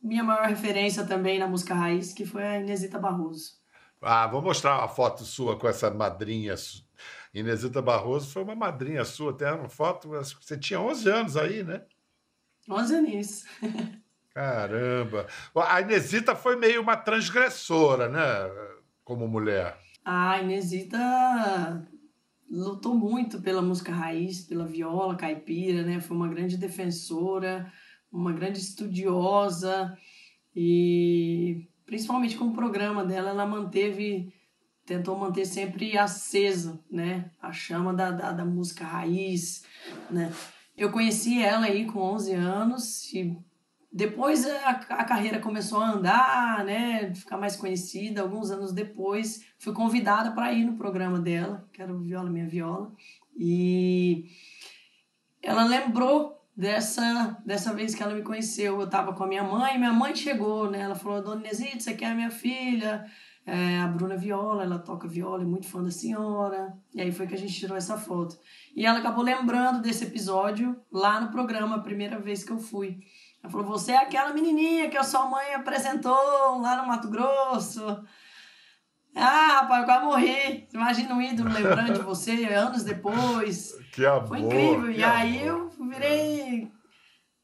minha 0.00 0.22
maior 0.22 0.46
referência 0.46 1.04
também 1.04 1.38
na 1.38 1.48
música 1.48 1.74
raiz, 1.74 2.12
que 2.12 2.24
foi 2.24 2.44
a 2.44 2.60
Inesita 2.60 2.98
Barroso. 2.98 3.60
Ah, 4.00 4.26
vou 4.28 4.40
mostrar 4.42 4.78
uma 4.78 4.88
foto 4.88 5.24
sua 5.24 5.58
com 5.58 5.66
essa 5.68 5.90
madrinha. 5.90 6.54
Inesita 7.34 7.82
Barroso 7.82 8.30
foi 8.30 8.44
uma 8.44 8.54
madrinha 8.54 9.04
sua, 9.04 9.32
até 9.32 9.50
uma 9.52 9.68
foto. 9.68 10.08
Você 10.08 10.56
tinha 10.56 10.80
11 10.80 11.08
anos 11.10 11.36
aí, 11.36 11.64
né? 11.64 11.82
11 12.68 12.94
aninhos. 12.94 13.44
Caramba. 14.34 15.26
A 15.54 15.80
Inesita 15.80 16.34
foi 16.34 16.56
meio 16.56 16.80
uma 16.80 16.96
transgressora, 16.96 18.08
né? 18.08 18.20
Como 19.04 19.28
mulher. 19.28 19.76
A 20.04 20.40
Inesita 20.40 21.86
lutou 22.50 22.94
muito 22.94 23.40
pela 23.40 23.62
música 23.62 23.92
raiz, 23.92 24.42
pela 24.42 24.66
viola 24.66 25.16
caipira, 25.16 25.82
né? 25.82 26.00
Foi 26.00 26.16
uma 26.16 26.28
grande 26.28 26.56
defensora, 26.56 27.70
uma 28.10 28.32
grande 28.32 28.58
estudiosa 28.58 29.96
e 30.54 31.68
principalmente 31.84 32.36
com 32.36 32.46
o 32.46 32.54
programa 32.54 33.04
dela, 33.04 33.30
ela 33.30 33.46
manteve, 33.46 34.32
tentou 34.86 35.16
manter 35.18 35.44
sempre 35.44 35.96
acesa, 35.96 36.80
né? 36.90 37.30
A 37.40 37.52
chama 37.52 37.92
da, 37.92 38.10
da, 38.10 38.32
da 38.32 38.44
música 38.44 38.84
raiz, 38.84 39.64
né? 40.10 40.32
Eu 40.76 40.90
conheci 40.90 41.42
ela 41.42 41.66
aí 41.66 41.86
com 41.86 42.00
11 42.00 42.32
anos 42.32 43.12
e 43.12 43.36
depois 43.92 44.46
a, 44.46 44.70
a 44.70 45.04
carreira 45.04 45.38
começou 45.38 45.80
a 45.80 45.90
andar, 45.90 46.64
né, 46.64 47.12
ficar 47.14 47.36
mais 47.36 47.56
conhecida. 47.56 48.22
Alguns 48.22 48.50
anos 48.50 48.72
depois, 48.72 49.44
fui 49.58 49.74
convidada 49.74 50.32
para 50.32 50.52
ir 50.52 50.64
no 50.64 50.78
programa 50.78 51.18
dela, 51.18 51.68
que 51.72 51.82
era 51.82 51.92
o 51.92 52.00
Viola 52.00 52.30
Minha 52.30 52.48
Viola. 52.48 52.90
E 53.36 54.30
ela 55.42 55.64
lembrou 55.64 56.42
dessa, 56.56 57.38
dessa 57.44 57.74
vez 57.74 57.94
que 57.94 58.02
ela 58.02 58.14
me 58.14 58.22
conheceu. 58.22 58.80
Eu 58.80 58.86
estava 58.86 59.12
com 59.12 59.24
a 59.24 59.26
minha 59.26 59.44
mãe, 59.44 59.76
minha 59.76 59.92
mãe 59.92 60.14
chegou, 60.14 60.70
né? 60.70 60.80
Ela 60.80 60.94
falou: 60.94 61.22
Dona 61.22 61.40
Inesita, 61.40 61.80
você 61.80 61.94
quer 61.94 62.12
a 62.12 62.14
minha 62.14 62.30
filha? 62.30 63.04
É, 63.44 63.80
a 63.80 63.88
Bruna 63.88 64.16
Viola, 64.16 64.62
ela 64.62 64.78
toca 64.78 65.08
viola, 65.08 65.42
é 65.42 65.44
muito 65.44 65.66
fã 65.66 65.82
da 65.82 65.90
senhora. 65.90 66.78
E 66.94 67.00
aí 67.00 67.10
foi 67.10 67.26
que 67.26 67.34
a 67.34 67.38
gente 67.38 67.52
tirou 67.52 67.76
essa 67.76 67.98
foto. 67.98 68.38
E 68.74 68.86
ela 68.86 69.00
acabou 69.00 69.24
lembrando 69.24 69.82
desse 69.82 70.04
episódio 70.04 70.80
lá 70.92 71.20
no 71.20 71.30
programa, 71.30 71.76
a 71.76 71.80
primeira 71.80 72.20
vez 72.20 72.44
que 72.44 72.52
eu 72.52 72.58
fui. 72.58 73.00
Ela 73.42 73.50
falou: 73.50 73.66
Você 73.66 73.92
é 73.92 73.98
aquela 73.98 74.32
menininha 74.32 74.88
que 74.88 74.96
a 74.96 75.02
sua 75.02 75.26
mãe 75.26 75.54
apresentou 75.54 76.60
lá 76.60 76.76
no 76.76 76.86
Mato 76.86 77.08
Grosso. 77.08 78.04
Ah, 79.14 79.60
rapaz, 79.60 79.80
eu 79.80 79.86
quase 79.86 80.04
morri. 80.04 80.68
Imagina 80.72 81.14
um 81.14 81.20
ídolo 81.20 81.52
lembrando 81.52 81.92
de 81.94 82.00
você 82.00 82.46
anos 82.46 82.82
depois. 82.82 83.72
Que 83.92 84.06
amor. 84.06 84.26
Foi 84.26 84.38
incrível. 84.38 84.90
E 84.90 85.04
aí 85.04 85.46
amor. 85.46 85.70
eu 85.78 85.86
virei. 85.90 86.72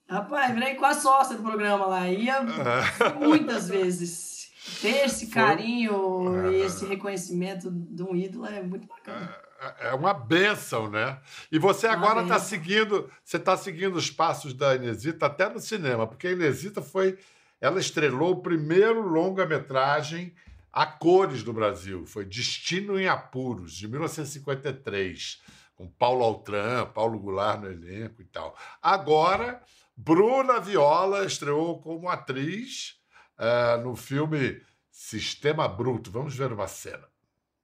Rapaz, 0.09 0.55
virei 0.55 0.77
quase 0.77 1.03
sócia 1.03 1.37
do 1.37 1.43
programa 1.43 1.85
lá. 1.85 2.09
Ia 2.09 2.39
muitas 3.21 3.69
vezes. 3.69 4.39
Ter 4.81 5.07
esse 5.07 5.29
carinho 5.29 6.51
e 6.51 6.61
esse 6.61 6.87
reconhecimento 6.87 7.71
de 7.71 8.03
um 8.03 8.15
ídolo 8.15 8.47
é 8.47 8.63
muito 8.63 8.87
bacana. 8.87 9.35
É 9.81 9.93
uma 9.93 10.15
benção, 10.15 10.89
né? 10.89 11.19
E 11.51 11.59
você 11.59 11.87
agora 11.87 12.23
está 12.23 12.39
seguindo, 12.39 13.11
você 13.25 13.39
está 13.39 13.57
seguindo 13.57 13.97
os 13.97 14.11
passos 14.11 14.55
da 14.55 14.77
Inesita 14.77 15.27
até 15.27 15.49
no 15.49 15.59
cinema, 15.59 16.07
porque 16.07 16.29
a 16.29 16.33
Inesita 16.33 16.81
foi, 16.81 17.19
ela 17.61 17.81
estrelou 17.81 18.33
o 18.33 18.43
primeiro 18.43 19.01
longa-metragem 19.01 20.33
a 20.73 20.87
cores 20.87 21.43
do 21.43 21.53
Brasil, 21.53 22.07
foi 22.07 22.25
Destino 22.25 23.01
em 23.01 23.09
Apuros, 23.09 23.75
de 23.75 23.89
1953, 23.89 25.43
com 25.75 25.89
Paulo 25.89 26.23
Altran, 26.23 26.87
Paulo 26.87 27.19
Goulart 27.19 27.61
no 27.61 27.71
elenco 27.71 28.23
e 28.23 28.25
tal. 28.25 28.57
Agora, 28.81 29.61
Bruna 29.97 30.61
Viola 30.61 31.25
estreou 31.25 31.81
como 31.81 32.09
atriz 32.09 32.97
eh, 33.39 33.77
no 33.79 33.97
filme 33.97 34.61
Sistema 34.91 35.67
Bruto. 35.67 36.11
Vamos 36.11 36.37
ver 36.37 36.53
uma 36.53 36.69
cena. 36.69 37.09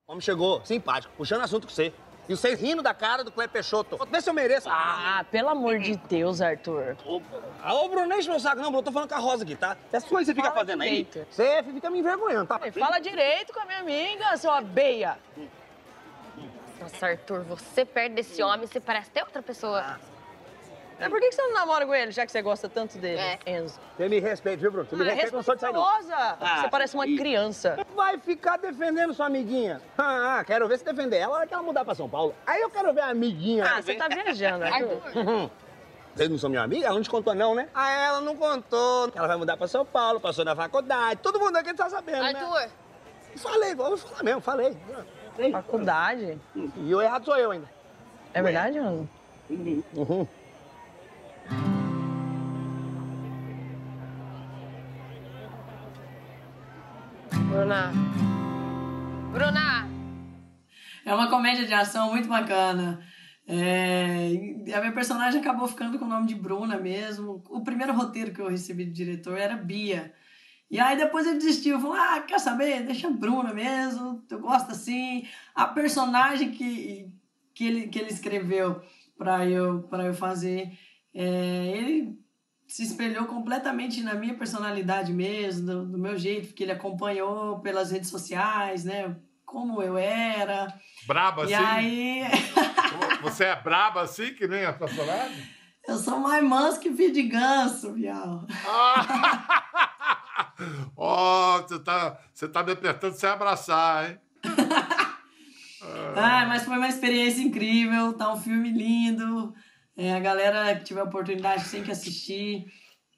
O 0.07 0.13
homem 0.13 0.21
chegou, 0.21 0.63
simpático, 0.67 1.15
puxando 1.17 1.41
assunto 1.41 1.67
com 1.67 1.73
você. 1.73 1.91
E 2.29 2.37
você 2.37 2.55
rindo 2.55 2.83
da 2.83 2.93
cara 2.93 3.25
do 3.25 3.33
Cleber 3.33 3.51
Peixoto. 3.51 3.99
Vê 4.11 4.21
se 4.21 4.29
eu 4.29 4.35
mereço. 4.35 4.69
Ah, 4.71 5.25
pelo 5.31 5.49
amor 5.49 5.79
de 5.79 5.97
Deus, 5.97 6.43
Arthur. 6.43 6.95
Ô, 7.07 7.23
ah, 7.63 7.73
ô, 7.75 7.89
Bruno, 7.89 8.07
nem 8.07 8.19
enche 8.19 8.29
meu 8.29 8.39
saco, 8.39 8.57
não, 8.57 8.71
Bruno. 8.71 8.83
Tô 8.83 8.93
falando 8.93 9.09
com 9.09 9.15
a 9.15 9.19
Rosa 9.19 9.45
aqui, 9.45 9.57
tá? 9.57 9.79
Essas 9.91 10.09
coisas 10.09 10.27
que 10.27 10.33
você 10.33 10.35
fica 10.35 10.49
Fala 10.55 10.61
fazendo 10.61 10.83
direito. 10.83 11.19
aí, 11.21 11.27
você 11.31 11.63
fica 11.63 11.89
me 11.89 12.01
envergonhando, 12.01 12.47
tá? 12.47 12.61
Fala 12.79 12.99
direito 12.99 13.53
com 13.55 13.61
a 13.61 13.65
minha 13.65 13.79
amiga, 13.79 14.37
sua 14.37 14.61
beia. 14.61 15.19
Nossa, 16.79 17.07
Arthur, 17.07 17.43
você 17.45 17.87
perto 17.87 18.13
desse 18.13 18.43
homem, 18.43 18.67
você 18.67 18.81
parece 18.81 19.09
até 19.09 19.23
outra 19.25 19.43
pessoa. 19.43 19.99
Mas 20.99 21.09
por 21.09 21.19
que 21.21 21.33
você 21.33 21.43
não 21.43 21.55
namora 21.55 21.85
com 21.87 21.95
ele, 21.95 22.11
já 22.13 22.25
que 22.25 22.31
você 22.33 22.41
gosta 22.41 22.69
tanto 22.69 22.97
dele, 22.99 23.21
É. 23.21 23.39
Enzo? 23.47 23.79
Você 23.97 24.09
me 24.09 24.19
respeita, 24.21 24.61
viu, 24.61 24.71
Bruno? 24.71 24.89
Você 24.89 24.97
me 24.97 25.03
Ah, 25.03 25.07
respeita, 25.07 25.37
não 25.37 25.43
sou 25.43 25.55
de 25.55 25.61
sair, 25.61 25.73
não. 25.73 25.83
respeitosa. 25.85 26.37
Ah, 26.41 26.61
Você 26.63 26.69
parece 26.69 26.95
uma 26.95 27.07
e- 27.07 27.17
criança. 27.17 27.77
Vai 27.95 28.19
ficar 28.19 28.57
defendendo 28.59 29.13
sua 29.13 29.27
amiguinha. 29.27 29.81
Ah, 29.99 30.43
quero 30.47 30.69
ver 30.69 30.79
se 30.79 30.85
defender 30.85 31.17
ela 31.19 31.33
na 31.33 31.39
hora 31.41 31.47
que 31.47 31.55
ela 31.55 31.63
mudar 31.63 31.85
pra 31.85 31.95
São 31.95 32.09
Paulo. 32.09 32.35
Aí 32.47 32.61
eu 32.63 32.71
quero 32.71 32.93
ver 32.95 33.01
a 33.01 33.09
amiguinha. 33.09 33.65
Ah, 33.65 33.83
você 33.83 33.95
tá 33.95 34.09
viajando, 34.09 34.65
Arthur. 34.65 35.01
Arthur, 35.05 35.51
Vocês 36.15 36.31
não 36.31 36.39
são 36.39 36.49
minha 36.49 36.63
amiga? 36.63 36.87
Ela 36.87 36.95
não 36.95 37.03
te 37.03 37.11
contou, 37.11 37.35
não, 37.35 37.57
né? 37.57 37.69
Ah, 37.75 37.91
ela 37.91 38.21
não 38.21 38.37
contou. 38.37 39.11
Ela 39.17 39.27
vai 39.27 39.37
mudar 39.37 39.57
pra 39.57 39.67
São 39.67 39.85
Paulo, 39.85 40.21
passou 40.21 40.45
na 40.45 40.55
faculdade. 40.55 41.19
Todo 41.21 41.41
mundo 41.41 41.57
aqui 41.57 41.75
tá 41.75 41.91
sabendo, 41.91 42.23
né? 42.23 42.29
Arthur, 42.41 42.71
Falei, 43.37 43.75
vou 43.75 43.97
falar 43.97 44.23
mesmo, 44.23 44.41
falei. 44.41 44.77
Faculdade. 45.51 46.41
E 46.77 46.95
o 46.95 47.03
errado 47.03 47.25
sou 47.25 47.37
eu 47.37 47.51
ainda. 47.51 47.69
É 48.33 48.41
verdade, 48.41 48.79
Enzo? 48.79 49.09
Uhum. 49.51 50.27
Bruna. 57.55 57.93
Bruna! 59.31 59.89
É 61.07 61.15
uma 61.15 61.31
comédia 61.31 61.65
de 61.65 61.73
ação 61.73 62.11
muito 62.11 62.29
bacana. 62.29 63.01
É, 63.47 64.27
a 64.75 64.81
minha 64.81 64.93
personagem 64.93 65.41
acabou 65.41 65.69
ficando 65.69 65.97
com 65.97 66.05
o 66.05 66.09
nome 66.09 66.27
de 66.27 66.35
Bruna 66.35 66.77
mesmo. 66.81 67.45
O 67.49 67.63
primeiro 67.63 67.93
roteiro 67.93 68.33
que 68.33 68.41
eu 68.41 68.49
recebi 68.49 68.85
do 68.85 68.93
diretor 68.93 69.39
era 69.39 69.57
Bia. 69.57 70.13
E 70.69 70.81
aí 70.81 70.97
depois 70.97 71.29
ele 71.29 71.39
desistiu, 71.39 71.79
falou: 71.79 71.97
Ah, 71.97 72.23
quer 72.23 72.41
saber? 72.41 72.83
Deixa 72.83 73.07
a 73.07 73.13
Bruna 73.13 73.55
mesmo, 73.55 74.25
eu 74.29 74.41
gosto 74.41 74.73
assim. 74.73 75.25
A 75.55 75.69
personagem 75.69 76.51
que, 76.51 77.09
que, 77.55 77.69
ele, 77.69 77.87
que 77.87 78.01
ele 78.01 78.11
escreveu 78.11 78.83
para 79.17 79.49
eu, 79.49 79.85
pra 79.85 80.07
eu 80.07 80.13
fazer, 80.13 80.77
é, 81.15 81.69
ele 81.69 82.19
se 82.67 82.83
espelhou 82.83 83.27
completamente 83.27 84.03
na 84.03 84.15
minha 84.15 84.35
personalidade 84.35 85.13
mesmo, 85.13 85.67
do, 85.67 85.87
do 85.87 85.99
meu 85.99 86.19
jeito, 86.19 86.49
porque 86.49 86.63
ele 86.63 86.73
acompanhou 86.73 87.59
pelas 87.61 87.91
redes 87.91 88.11
sociais, 88.11 88.85
né? 88.85 89.17
Como 89.45 89.83
eu 89.83 89.97
era. 89.97 90.73
Braba 91.07 91.47
E 91.47 91.55
assim? 91.55 91.65
aí, 91.65 92.23
Você 93.23 93.45
é 93.45 93.57
braba 93.61 94.03
assim, 94.03 94.35
que 94.35 94.47
nem 94.49 94.65
a 94.65 94.73
personagem? 94.73 95.55
eu 95.87 95.99
sou 95.99 96.19
mais 96.19 96.43
manso 96.43 96.81
que 96.81 96.91
filho 96.91 97.13
de 97.13 97.23
ganso, 97.25 97.93
vial. 97.93 98.47
Ó, 100.97 101.61
você 101.63 101.79
tá, 101.79 102.19
você 102.33 102.49
tá 102.49 102.63
me 102.63 102.73
apertando 102.73 103.15
sem 103.15 103.29
abraçar, 103.29 104.11
hein? 104.11 104.19
Ah, 106.17 106.47
mas 106.47 106.65
foi 106.65 106.77
uma 106.79 106.89
experiência 106.89 107.43
incrível, 107.43 108.13
tá 108.15 108.33
um 108.33 108.41
filme 108.41 108.71
lindo. 108.71 109.53
É, 109.97 110.13
a 110.13 110.21
galera 110.21 110.75
que 110.77 110.85
tiver 110.85 111.03
oportunidade 111.03 111.71
tem 111.71 111.83
que 111.83 111.91
assistir. 111.91 112.67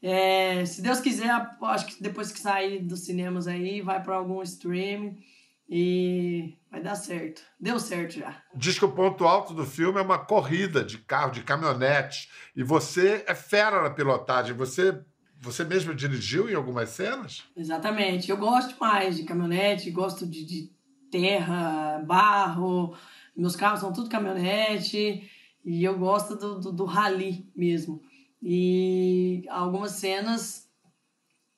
É, 0.03 0.65
se 0.67 0.83
Deus 0.83 1.01
quiser, 1.01 1.31
acho 1.63 1.87
que 1.87 2.03
depois 2.03 2.31
que 2.31 2.39
sair 2.39 2.81
dos 2.81 3.01
cinemas 3.01 3.47
aí, 3.47 3.81
vai 3.81 4.03
para 4.03 4.17
algum 4.17 4.43
stream 4.43 5.17
e 5.69 6.55
vai 6.71 6.83
dar 6.83 6.95
certo. 6.95 7.43
Deu 7.59 7.79
certo 7.81 8.19
já. 8.19 8.41
Diz 8.55 8.79
que 8.79 8.85
o 8.85 8.93
ponto 8.93 9.25
alto 9.25 9.53
do 9.53 9.65
filme 9.65 9.99
é 9.99 10.03
uma 10.03 10.19
corrida 10.19 10.85
de 10.85 10.99
carro, 10.99 11.33
de 11.33 11.43
caminhonete. 11.43 12.29
E 12.55 12.63
você 12.63 13.25
é 13.27 13.35
fera 13.35 13.83
na 13.83 13.91
pilotagem. 13.91 14.55
Você, 14.55 15.01
você 15.41 15.65
mesmo 15.65 15.95
dirigiu 15.95 16.49
em 16.49 16.55
algumas 16.55 16.91
cenas? 16.91 17.45
Exatamente. 17.57 18.31
Eu 18.31 18.37
gosto 18.37 18.79
mais 18.79 19.17
de 19.17 19.25
caminhonete, 19.25 19.91
gosto 19.91 20.27
de, 20.27 20.45
de 20.45 20.71
terra, 21.11 22.03
barro. 22.07 22.95
Meus 23.35 23.57
carros 23.57 23.81
são 23.81 23.93
tudo 23.93 24.09
caminhonete. 24.09 25.29
E 25.67 25.83
eu 25.83 25.99
gosto 25.99 26.37
do, 26.37 26.61
do, 26.61 26.73
do 26.73 26.85
rally 26.85 27.51
mesmo. 27.55 28.01
E 28.41 29.45
algumas 29.51 29.93
cenas 29.93 30.71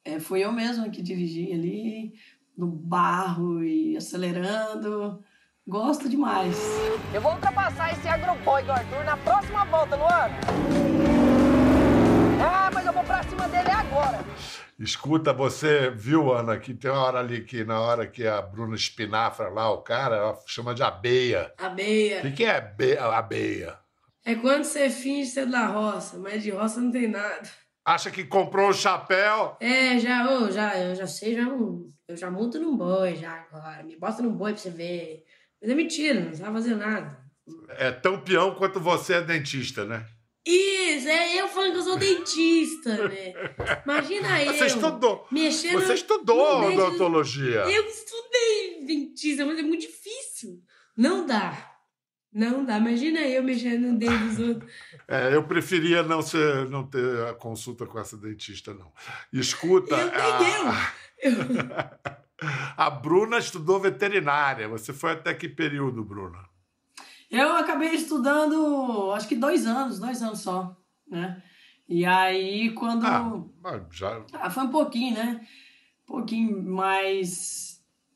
é, 0.05 0.19
fui 0.19 0.43
eu 0.43 0.51
mesma 0.51 0.89
que 0.89 1.03
dirigi 1.03 1.53
ali, 1.53 2.15
no 2.57 2.67
barro 2.67 3.63
e 3.63 3.95
acelerando. 3.99 5.23
Gosto 5.67 6.09
demais. 6.09 6.57
Eu 7.13 7.21
vou 7.21 7.33
ultrapassar 7.35 7.93
esse 7.93 8.09
agroboy 8.09 8.63
do 8.63 8.73
Arthur 8.73 9.05
na 9.05 9.19
próxima 9.19 9.67
volta, 9.67 9.97
Luana. 9.97 10.35
Ah, 12.41 12.71
mas 12.73 12.87
eu 12.87 12.93
vou 12.95 13.05
pra 13.05 13.23
cima 13.25 13.47
dele 13.49 13.71
agora. 13.71 14.25
Escuta, 14.79 15.33
você 15.35 15.91
viu, 15.91 16.33
Ana, 16.33 16.57
que 16.57 16.73
tem 16.73 16.91
uma 16.91 17.01
hora 17.03 17.19
ali 17.19 17.43
que, 17.45 17.65
na 17.65 17.81
hora 17.81 18.07
que 18.07 18.27
a 18.27 18.41
Bruna 18.41 18.77
espinafra 18.77 19.49
lá, 19.51 19.71
o 19.71 19.79
cara, 19.83 20.17
ela 20.17 20.39
chama 20.47 20.75
de 20.75 20.83
abeia. 20.83 21.53
O 21.61 21.67
Abeia. 21.67 22.23
que, 22.23 22.31
que 22.31 22.45
é 22.45 22.57
abe- 22.57 22.97
abeia? 22.97 23.77
É 24.25 24.35
quando 24.35 24.65
você 24.65 24.91
finge 24.91 25.31
ser 25.31 25.47
da 25.47 25.67
roça, 25.67 26.19
mas 26.19 26.43
de 26.43 26.51
roça 26.51 26.81
não 26.81 26.91
tem 26.91 27.09
nada. 27.09 27.49
Acha 27.85 28.11
que 28.11 28.25
comprou 28.25 28.69
um 28.69 28.73
chapéu? 28.73 29.57
É, 29.61 29.99
já, 29.99 30.31
ô, 30.31 30.51
já, 30.51 30.77
eu 30.79 30.95
já 30.95 31.07
sei, 31.07 31.35
já, 31.35 31.43
um- 31.49 31.91
eu 32.07 32.17
já 32.17 32.31
monto 32.31 32.59
num 32.61 32.77
boi 32.77 33.17
já 33.17 33.33
agora. 33.33 33.83
Me 33.83 33.97
bota 33.97 34.23
num 34.23 34.33
boi 34.33 34.53
pra 34.53 34.61
você 34.61 34.71
ver. 34.71 35.25
Mas 35.61 35.71
é 35.71 35.75
mentira, 35.75 36.21
não 36.21 36.35
sabe 36.35 36.53
fazer 36.53 36.75
nada. 36.75 37.19
É 37.71 37.91
tão 37.91 38.21
peão 38.21 38.55
quanto 38.55 38.79
você 38.79 39.15
é 39.15 39.23
dentista, 39.23 39.85
né? 39.87 40.05
isso? 40.47 41.09
É 41.09 41.37
eu 41.41 41.49
falando 41.49 41.73
que 41.73 41.79
eu 41.79 41.83
sou 41.83 41.97
dentista, 41.99 43.09
né? 43.09 43.33
Imagina 43.85 44.43
eu. 44.45 44.53
Você 44.53 44.67
estudou. 44.67 45.27
Mexendo 45.31 45.73
Você 45.81 45.95
estudou 45.95 46.67
odontologia. 46.69 47.61
Eu 47.65 47.85
estudei 47.87 48.85
dentista, 48.87 49.45
mas 49.47 49.59
é 49.59 49.63
muito 49.63 49.83
difícil. 49.83 50.61
Não 50.97 51.27
dá. 51.27 51.68
Não 52.33 52.65
dá. 52.65 52.79
Imagina 52.79 53.21
eu 53.21 53.43
mexendo 53.43 53.93
no 53.93 53.99
dente 53.99 54.19
dos 54.25 54.39
outros. 54.39 54.73
É, 55.11 55.35
eu 55.35 55.43
preferia 55.43 56.03
não, 56.03 56.21
ser, 56.21 56.69
não 56.69 56.85
ter 56.85 57.27
a 57.27 57.33
consulta 57.33 57.87
com 57.87 57.99
essa 57.99 58.15
dentista, 58.15 58.75
não. 58.75 58.93
Escuta. 59.33 59.95
Eu 59.97 60.39
nem 60.39 61.33
a, 61.65 61.97
a 62.77 62.91
Bruna 62.91 63.39
estudou 63.39 63.81
veterinária. 63.81 64.69
Você 64.69 64.93
foi 64.93 65.13
até 65.13 65.33
que 65.33 65.49
período, 65.49 66.05
Bruna? 66.05 66.45
Eu 67.31 67.57
acabei 67.57 67.95
estudando, 67.95 69.11
acho 69.13 69.27
que 69.29 69.35
dois 69.35 69.67
anos, 69.67 69.99
dois 69.99 70.23
anos 70.23 70.41
só, 70.41 70.77
né? 71.11 71.43
E 71.89 72.05
aí, 72.05 72.75
quando... 72.75 73.07
Ah, 73.07 73.81
já. 73.91 74.23
Ah, 74.35 74.51
foi 74.51 74.65
um 74.65 74.71
pouquinho, 74.71 75.15
né? 75.15 75.41
Um 76.05 76.13
pouquinho, 76.13 76.63
mas 76.63 77.68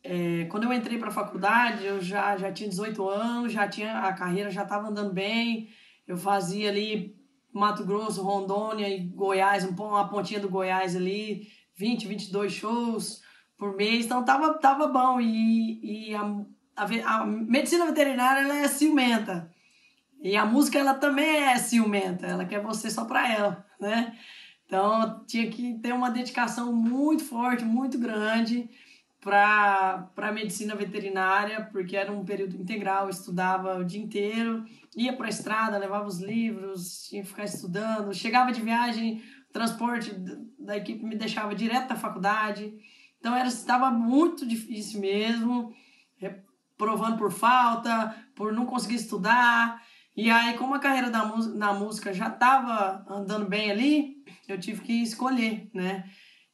é, 0.05 0.47
quando 0.47 0.65
eu 0.65 0.73
entrei 0.73 0.99
para 0.99 1.09
a 1.09 1.13
faculdade, 1.13 1.85
eu 1.85 2.01
já, 2.01 2.37
já 2.37 2.53
tinha 2.53 2.69
18 2.69 3.09
anos, 3.09 3.53
já 3.53 3.69
tinha 3.69 4.01
a 4.01 4.13
carreira 4.13 4.51
já 4.51 4.65
estava 4.65 4.89
andando 4.89 5.13
bem. 5.13 5.69
Eu 6.07 6.17
fazia 6.17 6.69
ali 6.71 7.17
Mato 7.53 7.85
Grosso, 7.85 8.23
Rondônia 8.23 8.89
e 8.89 9.07
Goiás, 9.07 9.65
um, 9.65 9.71
uma 9.71 10.09
pontinha 10.09 10.41
do 10.41 10.49
Goiás 10.49 10.97
ali, 10.97 11.47
20, 11.77 12.09
22 12.09 12.53
shows 12.53 13.23
por 13.57 13.77
mês, 13.77 14.07
então 14.07 14.25
tava, 14.25 14.55
tava 14.55 14.89
bom. 14.89 15.21
E, 15.21 16.09
e 16.09 16.15
a, 16.15 16.23
a, 16.77 17.17
a 17.17 17.27
medicina 17.27 17.87
veterinária 17.87 18.43
ela 18.43 18.57
é 18.57 18.67
ciumenta. 18.67 19.53
E 20.21 20.37
a 20.37 20.45
música 20.45 20.79
ela 20.79 20.95
também 20.95 21.45
é 21.45 21.57
ciumenta, 21.59 22.27
ela 22.27 22.45
quer 22.45 22.61
você 22.61 22.91
só 22.91 23.05
para 23.05 23.33
ela, 23.33 23.67
né? 23.81 24.17
Então 24.67 25.25
tinha 25.27 25.49
que 25.51 25.75
ter 25.75 25.93
uma 25.93 26.11
dedicação 26.11 26.73
muito 26.73 27.25
forte, 27.25 27.65
muito 27.65 27.99
grande 27.99 28.69
para 29.23 30.11
a 30.17 30.33
medicina 30.33 30.75
veterinária, 30.75 31.69
porque 31.71 31.97
era 31.97 32.11
um 32.13 32.25
período 32.25 32.57
integral, 32.57 33.09
estudava 33.09 33.79
o 33.79 33.85
dia 33.85 34.03
inteiro, 34.03 34.65
ia 34.97 35.13
para 35.13 35.27
a 35.27 35.31
estrada, 35.31 35.79
levava 35.79 36.09
os 36.09 36.21
livros, 36.21 37.07
tinha 37.09 37.23
que 37.23 37.29
ficar 37.29 37.45
estudando, 37.45 38.13
chegava 38.13 38.51
de 38.51 38.61
viagem, 38.61 39.23
transporte 39.53 40.13
da 40.59 40.77
equipe 40.77 41.05
me 41.05 41.15
deixava 41.15 41.55
direto 41.55 41.91
da 41.91 41.97
faculdade, 41.97 42.75
então 43.21 43.35
era 43.35 43.47
estava 43.47 43.93
muito 43.93 44.45
difícil 44.45 45.01
mesmo, 45.01 45.73
provando 46.77 47.17
por 47.17 47.31
falta, 47.31 48.17
por 48.35 48.53
não 48.53 48.67
conseguir 48.67 48.97
estudar. 48.97 49.81
E 50.17 50.29
aí, 50.29 50.59
como 50.59 50.75
a 50.75 50.81
carreira 50.81 51.11
da 51.11 51.25
na 51.55 51.73
música 51.73 52.13
já 52.13 52.27
estava 52.27 53.07
andando 53.09 53.47
bem 53.47 53.71
ali, 53.71 54.25
eu 54.49 54.59
tive 54.59 54.81
que 54.81 55.01
escolher, 55.01 55.71
né? 55.73 56.11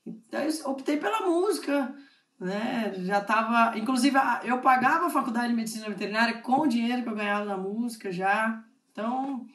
Então 0.07 0.43
eu 0.43 0.71
optei 0.71 0.99
pela 0.99 1.27
música, 1.27 1.95
né? 2.41 2.93
Já 2.99 3.21
tava, 3.21 3.77
inclusive 3.79 4.17
eu 4.45 4.59
pagava 4.61 5.07
a 5.07 5.11
faculdade 5.11 5.49
de 5.49 5.55
medicina 5.55 5.89
veterinária 5.89 6.39
com 6.41 6.61
o 6.63 6.69
dinheiro 6.69 7.03
que 7.03 7.09
eu 7.09 7.15
ganhava 7.17 7.45
na 7.45 7.57
música 7.57 8.11
já. 8.13 8.63
Então, 8.93 9.47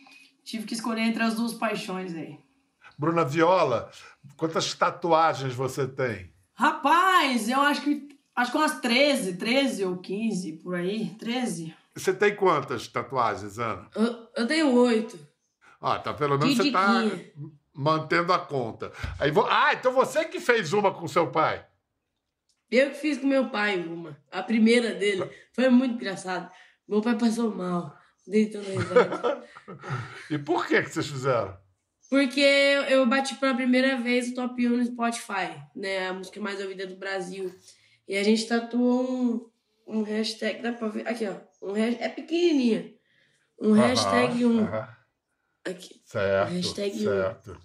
tive 0.43 0.65
que 0.65 0.73
escolher 0.73 1.01
entre 1.01 1.23
as 1.23 1.35
duas 1.35 1.53
paixões 1.53 2.13
aí. 2.15 2.39
Bruna 2.97 3.25
Viola, 3.25 3.89
quantas 4.37 4.73
tatuagens 4.73 5.53
você 5.53 5.87
tem? 5.87 6.31
Rapaz, 6.53 7.49
eu 7.49 7.59
acho 7.61 7.81
que 7.81 8.07
acho 8.35 8.51
que 8.51 8.57
umas 8.57 8.79
13, 8.79 9.37
13 9.37 9.85
ou 9.85 9.97
15 9.97 10.53
por 10.53 10.75
aí, 10.75 11.09
13. 11.19 11.73
Você 11.95 12.13
tem 12.13 12.35
quantas 12.35 12.87
tatuagens, 12.87 13.57
Ana? 13.59 13.87
Eu, 13.95 14.27
eu 14.35 14.47
tenho 14.47 14.71
oito. 14.73 15.17
Ah, 15.81 15.99
tá, 15.99 16.13
pelo 16.13 16.37
menos 16.37 16.55
você 16.55 16.71
tá 16.71 17.01
Didiquinha. 17.03 17.31
mantendo 17.75 18.31
a 18.33 18.39
conta. 18.39 18.91
Aí, 19.19 19.31
Ah, 19.49 19.73
então 19.73 19.91
você 19.91 20.25
que 20.25 20.39
fez 20.39 20.71
uma 20.73 20.91
com 20.91 21.07
seu 21.07 21.27
pai. 21.31 21.65
Eu 22.75 22.89
que 22.91 22.97
fiz 22.97 23.17
com 23.19 23.27
meu 23.27 23.49
pai 23.49 23.77
uma. 23.79 24.17
A 24.31 24.41
primeira 24.41 24.93
dele. 24.95 25.29
Foi 25.53 25.69
muito 25.69 25.95
engraçado. 25.95 26.49
Meu 26.87 27.01
pai 27.01 27.17
passou 27.17 27.53
mal. 27.53 27.95
Deitando. 28.27 28.65
E 30.29 30.37
por 30.37 30.65
que, 30.67 30.81
que 30.81 30.89
vocês 30.89 31.07
fizeram? 31.07 31.57
Porque 32.09 32.39
eu 32.89 33.05
bati 33.05 33.35
pela 33.35 33.53
primeira 33.53 33.97
vez 33.97 34.29
o 34.29 34.35
top 34.35 34.67
1 34.67 34.77
no 34.77 34.85
Spotify, 34.85 35.61
né? 35.75 36.07
A 36.07 36.13
música 36.13 36.39
mais 36.41 36.59
ouvida 36.61 36.85
do 36.87 36.95
Brasil. 36.95 37.53
E 38.07 38.15
a 38.17 38.23
gente 38.23 38.47
tatuou 38.47 39.51
um, 39.87 39.99
um 39.99 40.03
hashtag, 40.03 40.61
dá 40.61 40.73
pra 40.73 40.87
ver? 40.89 41.07
Aqui, 41.07 41.25
ó. 41.27 41.35
Um 41.61 41.73
hash- 41.73 41.97
é 41.99 42.09
pequenininha. 42.09 42.93
Um 43.59 43.71
hashtag 43.73 44.43
1. 44.45 44.59
Aham, 44.59 44.87
Aqui. 45.65 46.01
Certo, 46.05 46.49
Hashtag 46.51 46.95
um. 46.95 47.03
certo. 47.03 47.57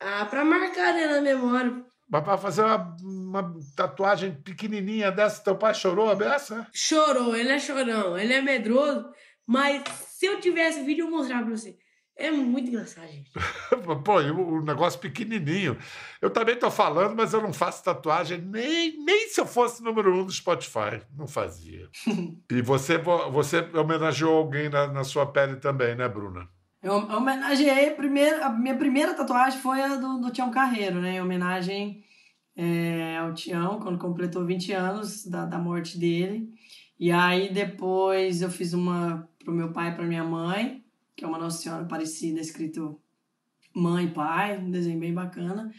Ah, 0.00 0.24
pra 0.26 0.44
marcar, 0.44 0.94
né, 0.94 1.06
na 1.06 1.20
memória. 1.20 1.84
Mas 2.08 2.22
para 2.22 2.38
fazer 2.38 2.62
uma, 2.62 2.96
uma 3.02 3.54
tatuagem 3.74 4.32
pequenininha 4.32 5.10
dessa, 5.10 5.42
teu 5.42 5.56
pai 5.56 5.74
chorou 5.74 6.10
a 6.10 6.14
beça? 6.14 6.66
Chorou, 6.72 7.34
ele 7.34 7.50
é 7.50 7.58
chorão, 7.58 8.16
ele 8.16 8.32
é 8.32 8.40
medroso. 8.40 9.08
Mas 9.46 9.82
se 10.08 10.26
eu 10.26 10.40
tivesse 10.40 10.82
vídeo, 10.82 11.06
eu 11.06 11.10
mostrava 11.10 11.44
pra 11.46 11.56
você. 11.56 11.76
É 12.18 12.30
muito 12.30 12.68
engraçado, 12.70 13.08
gente. 13.08 13.30
Pô, 14.02 14.20
o 14.20 14.56
o 14.56 14.62
negócio 14.64 14.98
pequenininho. 14.98 15.76
Eu 16.22 16.30
também 16.30 16.56
tô 16.56 16.70
falando, 16.70 17.14
mas 17.14 17.34
eu 17.34 17.42
não 17.42 17.52
faço 17.52 17.84
tatuagem 17.84 18.38
nem, 18.40 18.96
nem 19.04 19.28
se 19.28 19.38
eu 19.38 19.46
fosse 19.46 19.82
número 19.82 20.14
um 20.18 20.24
do 20.24 20.32
Spotify. 20.32 21.02
Não 21.14 21.26
fazia. 21.28 21.90
e 22.50 22.62
você, 22.62 22.96
você 22.96 23.58
homenageou 23.74 24.34
alguém 24.34 24.70
na, 24.70 24.86
na 24.86 25.04
sua 25.04 25.26
pele 25.26 25.56
também, 25.56 25.94
né, 25.94 26.08
Bruna? 26.08 26.48
Eu 26.86 26.98
homenageei, 26.98 27.90
primeiro, 27.90 28.44
a 28.44 28.48
minha 28.48 28.76
primeira 28.76 29.12
tatuagem 29.12 29.58
foi 29.58 29.82
a 29.82 29.96
do, 29.96 30.20
do 30.20 30.30
Tião 30.30 30.52
Carreiro, 30.52 31.00
né? 31.00 31.16
Em 31.16 31.20
homenagem 31.20 32.04
é, 32.54 33.16
ao 33.16 33.34
Tião, 33.34 33.80
quando 33.80 33.98
completou 33.98 34.46
20 34.46 34.72
anos 34.72 35.26
da, 35.26 35.44
da 35.44 35.58
morte 35.58 35.98
dele. 35.98 36.48
E 36.96 37.10
aí 37.10 37.52
depois 37.52 38.40
eu 38.40 38.48
fiz 38.48 38.72
uma 38.72 39.28
pro 39.44 39.52
meu 39.52 39.72
pai 39.72 39.90
e 39.90 39.94
pra 39.96 40.06
minha 40.06 40.22
mãe, 40.22 40.84
que 41.16 41.24
é 41.24 41.26
uma 41.26 41.38
Nossa 41.38 41.60
Senhora 41.60 41.82
Aparecida, 41.82 42.38
escrito 42.38 43.00
mãe 43.74 44.04
e 44.04 44.10
pai, 44.12 44.56
um 44.56 44.70
desenho 44.70 45.00
bem 45.00 45.12
bacana. 45.12 45.72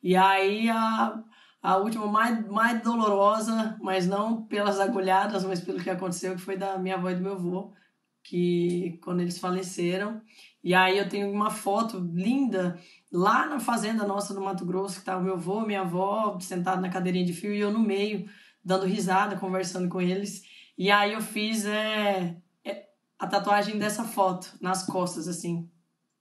E 0.00 0.14
aí 0.14 0.70
a, 0.70 1.24
a 1.60 1.76
última 1.78 2.06
mais, 2.06 2.46
mais 2.46 2.80
dolorosa, 2.84 3.76
mas 3.82 4.06
não 4.06 4.44
pelas 4.44 4.78
agulhadas, 4.78 5.44
mas 5.44 5.60
pelo 5.60 5.82
que 5.82 5.90
aconteceu, 5.90 6.36
que 6.36 6.40
foi 6.40 6.56
da 6.56 6.78
minha 6.78 6.94
avó 6.94 7.10
e 7.10 7.16
do 7.16 7.20
meu 7.20 7.32
avô, 7.32 7.74
que 8.22 9.00
quando 9.02 9.22
eles 9.22 9.40
faleceram. 9.40 10.22
E 10.62 10.74
aí 10.74 10.96
eu 10.96 11.08
tenho 11.08 11.30
uma 11.30 11.50
foto 11.50 11.98
linda 12.14 12.78
lá 13.10 13.46
na 13.46 13.58
fazenda 13.58 14.06
nossa 14.06 14.32
no 14.32 14.40
Mato 14.40 14.64
Grosso, 14.64 15.00
que 15.00 15.04
tá 15.04 15.16
o 15.16 15.22
meu 15.22 15.34
avô, 15.34 15.62
minha 15.62 15.80
avó, 15.80 16.38
sentado 16.40 16.80
na 16.80 16.88
cadeirinha 16.88 17.24
de 17.24 17.32
fio 17.32 17.52
e 17.52 17.58
eu 17.58 17.72
no 17.72 17.80
meio, 17.80 18.28
dando 18.64 18.86
risada, 18.86 19.36
conversando 19.36 19.88
com 19.88 20.00
eles. 20.00 20.44
E 20.78 20.90
aí 20.90 21.12
eu 21.12 21.20
fiz 21.20 21.66
é, 21.66 22.36
é, 22.64 22.86
a 23.18 23.26
tatuagem 23.26 23.76
dessa 23.76 24.04
foto 24.04 24.56
nas 24.60 24.84
costas, 24.84 25.26
assim, 25.26 25.68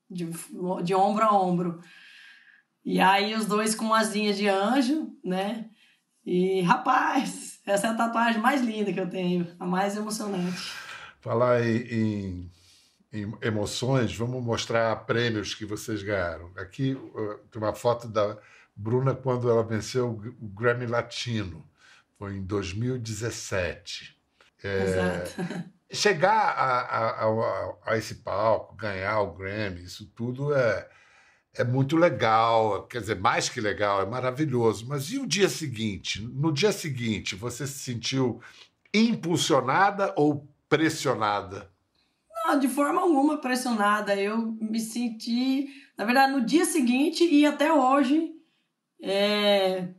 de, 0.10 0.27
de 0.84 0.95
ombro 0.95 1.23
a 1.23 1.39
ombro. 1.39 1.80
E 2.84 2.99
aí 2.99 3.36
os 3.36 3.45
dois 3.45 3.75
com 3.75 3.93
asinhas 3.93 4.38
de 4.38 4.47
anjo, 4.47 5.15
né? 5.23 5.69
E 6.25 6.62
rapaz, 6.62 7.60
essa 7.65 7.88
é 7.88 7.89
a 7.91 7.95
tatuagem 7.95 8.41
mais 8.41 8.62
linda 8.62 8.91
que 8.91 8.99
eu 8.99 9.10
tenho, 9.10 9.47
a 9.60 9.65
mais 9.67 9.95
emocionante. 9.95 10.73
Falar 11.19 11.62
em 11.63 12.49
emoções, 13.41 14.15
vamos 14.15 14.43
mostrar 14.43 14.95
prêmios 15.06 15.54
que 15.54 15.65
vocês 15.65 16.02
ganharam. 16.02 16.52
Aqui 16.56 16.97
tem 17.52 17.62
uma 17.62 17.74
foto 17.74 18.08
da 18.08 18.38
Bruna 18.76 19.13
quando 19.13 19.50
ela 19.50 19.63
venceu 19.63 20.10
o 20.39 20.47
Grammy 20.47 20.86
Latino. 20.86 21.67
Foi 22.17 22.36
em 22.36 22.43
2017. 22.43 24.17
É, 24.63 24.84
Exato. 24.84 25.71
chegar 25.91 26.32
a, 26.32 26.82
a, 26.82 27.26
a, 27.26 27.76
a, 27.88 27.97
esse 27.97 28.15
palco, 28.15 28.76
ganhar 28.76 29.19
o 29.21 29.34
Grammy, 29.34 29.84
isso 29.84 30.06
tudo 30.15 30.54
é, 30.54 30.88
é 31.54 31.63
muito 31.63 31.97
legal, 31.97 32.88
quer 32.88 33.02
dizer, 33.02 33.19
mais 33.19 33.50
que 33.50 33.60
legal, 33.60 34.02
é 34.02 34.06
maravilhoso. 34.06 34.88
Mas 34.88 35.12
e 35.12 35.17
o 35.17 35.28
dia 35.28 35.50
seguinte? 35.50 36.21
No 36.21 36.52
dia 36.52 36.71
seguinte, 36.71 37.36
você 37.36 37.67
se 37.67 37.80
sentiu 37.80 38.41
impulsionada 38.93 40.13
ou 40.15 40.47
pressionada? 40.69 41.70
Não, 42.45 42.60
de 42.60 42.67
forma 42.67 43.01
alguma 43.01 43.38
pressionada. 43.38 44.15
Eu 44.15 44.58
me 44.60 44.80
senti, 44.80 45.69
na 45.97 46.06
verdade, 46.06 46.34
no 46.34 46.45
dia 46.45 46.65
seguinte 46.65 47.23
e 47.23 47.45
até 47.45 47.71
hoje, 47.71 48.32
é... 49.01 49.89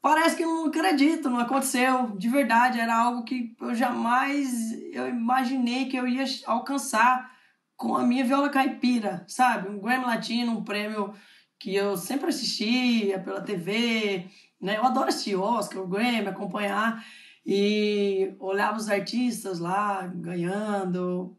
parece 0.00 0.36
que 0.36 0.44
eu 0.44 0.48
não 0.48 0.66
acredito, 0.66 1.30
não 1.30 1.40
aconteceu. 1.40 2.16
De 2.16 2.28
verdade, 2.28 2.80
era 2.80 2.96
algo 2.96 3.24
que 3.24 3.54
eu 3.60 3.74
jamais 3.74 4.72
eu 4.92 5.08
imaginei 5.08 5.86
que 5.86 5.96
eu 5.96 6.08
ia 6.08 6.24
alcançar 6.46 7.34
com 7.76 7.94
a 7.94 8.02
minha 8.02 8.24
viola 8.24 8.48
caipira, 8.48 9.24
sabe? 9.28 9.68
Um 9.68 9.78
Grammy 9.78 10.06
Latino, 10.06 10.52
um 10.52 10.64
prêmio 10.64 11.14
que 11.58 11.74
eu 11.74 11.96
sempre 11.96 12.28
assistia 12.28 13.20
pela 13.20 13.42
TV, 13.42 14.26
né? 14.60 14.78
Eu 14.78 14.84
adoro 14.84 15.08
assistir 15.08 15.36
Oscar, 15.36 15.82
o 15.82 15.86
Grammy, 15.86 16.26
acompanhar 16.28 17.04
e 17.46 18.34
olhava 18.40 18.76
os 18.76 18.88
artistas 18.90 19.60
lá 19.60 20.04
ganhando. 20.08 21.38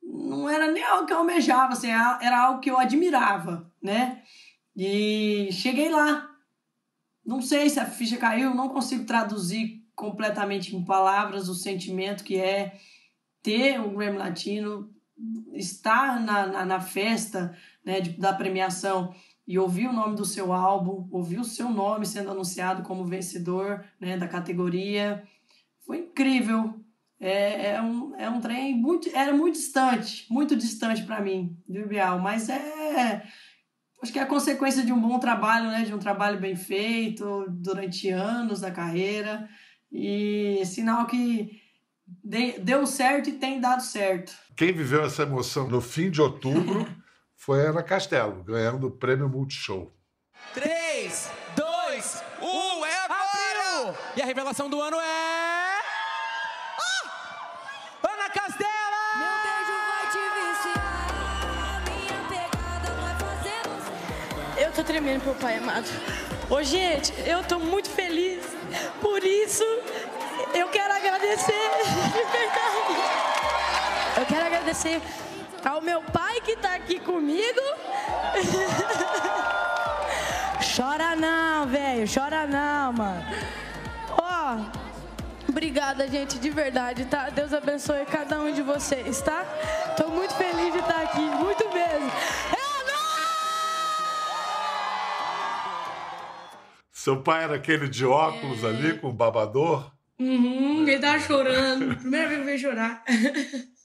não 0.00 0.48
era 0.48 0.70
nem 0.70 0.84
algo 0.84 1.06
que 1.06 1.12
eu 1.12 1.18
almejava, 1.18 1.72
assim, 1.72 1.88
era 1.88 2.40
algo 2.44 2.60
que 2.60 2.70
eu 2.70 2.78
admirava, 2.78 3.70
né? 3.82 4.22
E 4.76 5.48
cheguei 5.50 5.90
lá. 5.90 6.30
Não 7.26 7.42
sei 7.42 7.68
se 7.68 7.80
a 7.80 7.84
ficha 7.84 8.16
caiu, 8.16 8.54
não 8.54 8.68
consigo 8.68 9.04
traduzir 9.04 9.84
completamente 9.94 10.74
em 10.76 10.84
palavras 10.84 11.48
o 11.48 11.54
sentimento 11.54 12.22
que 12.22 12.36
é 12.36 12.78
ter 13.42 13.80
o 13.80 13.90
Grammy 13.90 14.18
Latino, 14.18 14.88
estar 15.52 16.20
na, 16.20 16.46
na, 16.46 16.64
na 16.64 16.80
festa 16.80 17.56
né, 17.84 18.00
de- 18.00 18.10
da 18.12 18.32
premiação 18.32 19.12
e 19.48 19.58
ouvir 19.58 19.88
o 19.88 19.92
nome 19.94 20.14
do 20.14 20.26
seu 20.26 20.52
álbum, 20.52 21.08
ouvir 21.10 21.40
o 21.40 21.44
seu 21.44 21.70
nome 21.70 22.04
sendo 22.04 22.30
anunciado 22.30 22.82
como 22.82 23.06
vencedor 23.06 23.82
né, 23.98 24.18
da 24.18 24.28
categoria. 24.28 25.22
Foi 25.86 26.00
incrível. 26.00 26.74
É, 27.18 27.70
é, 27.70 27.80
um, 27.80 28.14
é 28.16 28.28
um 28.28 28.42
trem 28.42 28.76
muito. 28.76 29.08
Era 29.16 29.32
muito 29.32 29.54
distante, 29.54 30.26
muito 30.30 30.54
distante 30.54 31.02
para 31.02 31.22
mim, 31.22 31.56
do 31.66 31.88
Bial, 31.88 32.18
mas 32.18 32.50
é. 32.50 33.22
Acho 34.02 34.12
que 34.12 34.18
é 34.18 34.22
a 34.22 34.26
consequência 34.26 34.84
de 34.84 34.92
um 34.92 35.00
bom 35.00 35.18
trabalho, 35.18 35.70
né? 35.70 35.82
De 35.82 35.94
um 35.94 35.98
trabalho 35.98 36.38
bem 36.38 36.54
feito 36.54 37.46
durante 37.48 38.10
anos 38.10 38.60
da 38.60 38.70
carreira. 38.70 39.48
E 39.90 40.60
sinal 40.66 41.06
que 41.06 41.58
de- 42.22 42.58
deu 42.60 42.86
certo 42.86 43.30
e 43.30 43.32
tem 43.32 43.58
dado 43.60 43.82
certo. 43.82 44.32
Quem 44.54 44.72
viveu 44.72 45.04
essa 45.06 45.22
emoção 45.22 45.68
no 45.68 45.80
fim 45.80 46.10
de 46.10 46.20
outubro 46.20 46.86
foi 47.38 47.64
a 47.64 47.70
Ana 47.70 47.82
Castelo, 47.84 48.42
ganhando 48.42 48.88
o 48.88 48.90
prêmio 48.90 49.28
Multishow. 49.28 49.90
3, 50.54 51.30
2, 51.56 52.24
1, 52.42 52.84
é 52.84 52.98
agora! 53.04 53.94
E 54.16 54.20
a 54.20 54.26
revelação 54.26 54.68
do 54.68 54.80
ano 54.80 54.98
é. 54.98 55.78
Ah! 56.78 57.08
Ana 58.02 58.28
Castela! 58.28 58.98
Meu 59.18 59.34
beijo 59.46 59.72
vai 59.88 60.04
te 60.10 60.18
viciar, 60.34 61.84
minha 61.86 62.18
pegada 62.28 62.90
vai 63.00 63.14
fazer 63.14 63.62
você. 63.68 64.64
Eu 64.64 64.72
tô 64.72 64.82
tremendo, 64.82 65.24
meu 65.24 65.34
pai 65.36 65.58
amado. 65.58 65.86
Ô, 66.50 66.62
gente, 66.62 67.14
eu 67.20 67.42
tô 67.44 67.60
muito 67.60 67.88
feliz. 67.88 68.44
Por 69.00 69.22
isso, 69.22 69.64
eu 70.54 70.68
quero 70.68 70.92
agradecer, 70.92 71.52
de 71.52 72.24
verdade. 72.36 74.18
Eu 74.18 74.26
quero 74.26 74.46
agradecer 74.46 75.00
ao 75.68 75.82
meu 75.82 76.02
pai 76.02 76.40
que 76.40 76.56
tá 76.56 76.74
aqui 76.74 76.98
comigo. 76.98 77.60
Chora 80.74 81.14
não, 81.14 81.66
velho. 81.66 82.06
Chora 82.12 82.46
não, 82.46 82.92
mano. 82.92 83.24
Ó, 84.10 84.56
obrigada, 85.48 86.08
gente, 86.08 86.38
de 86.38 86.50
verdade, 86.50 87.04
tá? 87.04 87.30
Deus 87.30 87.52
abençoe 87.52 88.04
cada 88.06 88.40
um 88.40 88.52
de 88.52 88.62
vocês, 88.62 89.20
tá? 89.20 89.44
Tô 89.96 90.08
muito 90.08 90.34
feliz 90.34 90.72
de 90.72 90.78
estar 90.78 91.02
aqui, 91.02 91.20
muito 91.20 91.68
mesmo. 91.72 92.10
Seu 96.90 97.22
pai 97.22 97.44
era 97.44 97.54
aquele 97.54 97.88
de 97.88 98.04
óculos 98.04 98.64
ali 98.64 98.98
com 98.98 99.08
o 99.08 99.12
babador? 99.12 99.92
Uhum, 100.18 100.86
ele 100.86 100.98
tava 100.98 101.20
chorando. 101.20 101.96
Primeira 101.96 102.28
vez 102.28 102.40
que 102.40 102.46
veio 102.46 102.58
chorar. 102.58 103.04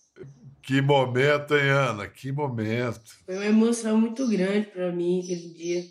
Que 0.63 0.81
momento, 0.81 1.55
hein, 1.55 1.69
Ana? 1.69 2.07
Que 2.07 2.31
momento. 2.31 3.01
Foi 3.25 3.35
uma 3.35 3.45
emoção 3.45 3.99
muito 3.99 4.25
grande 4.29 4.67
pra 4.67 4.93
mim 4.93 5.19
aquele 5.19 5.49
dia. 5.49 5.83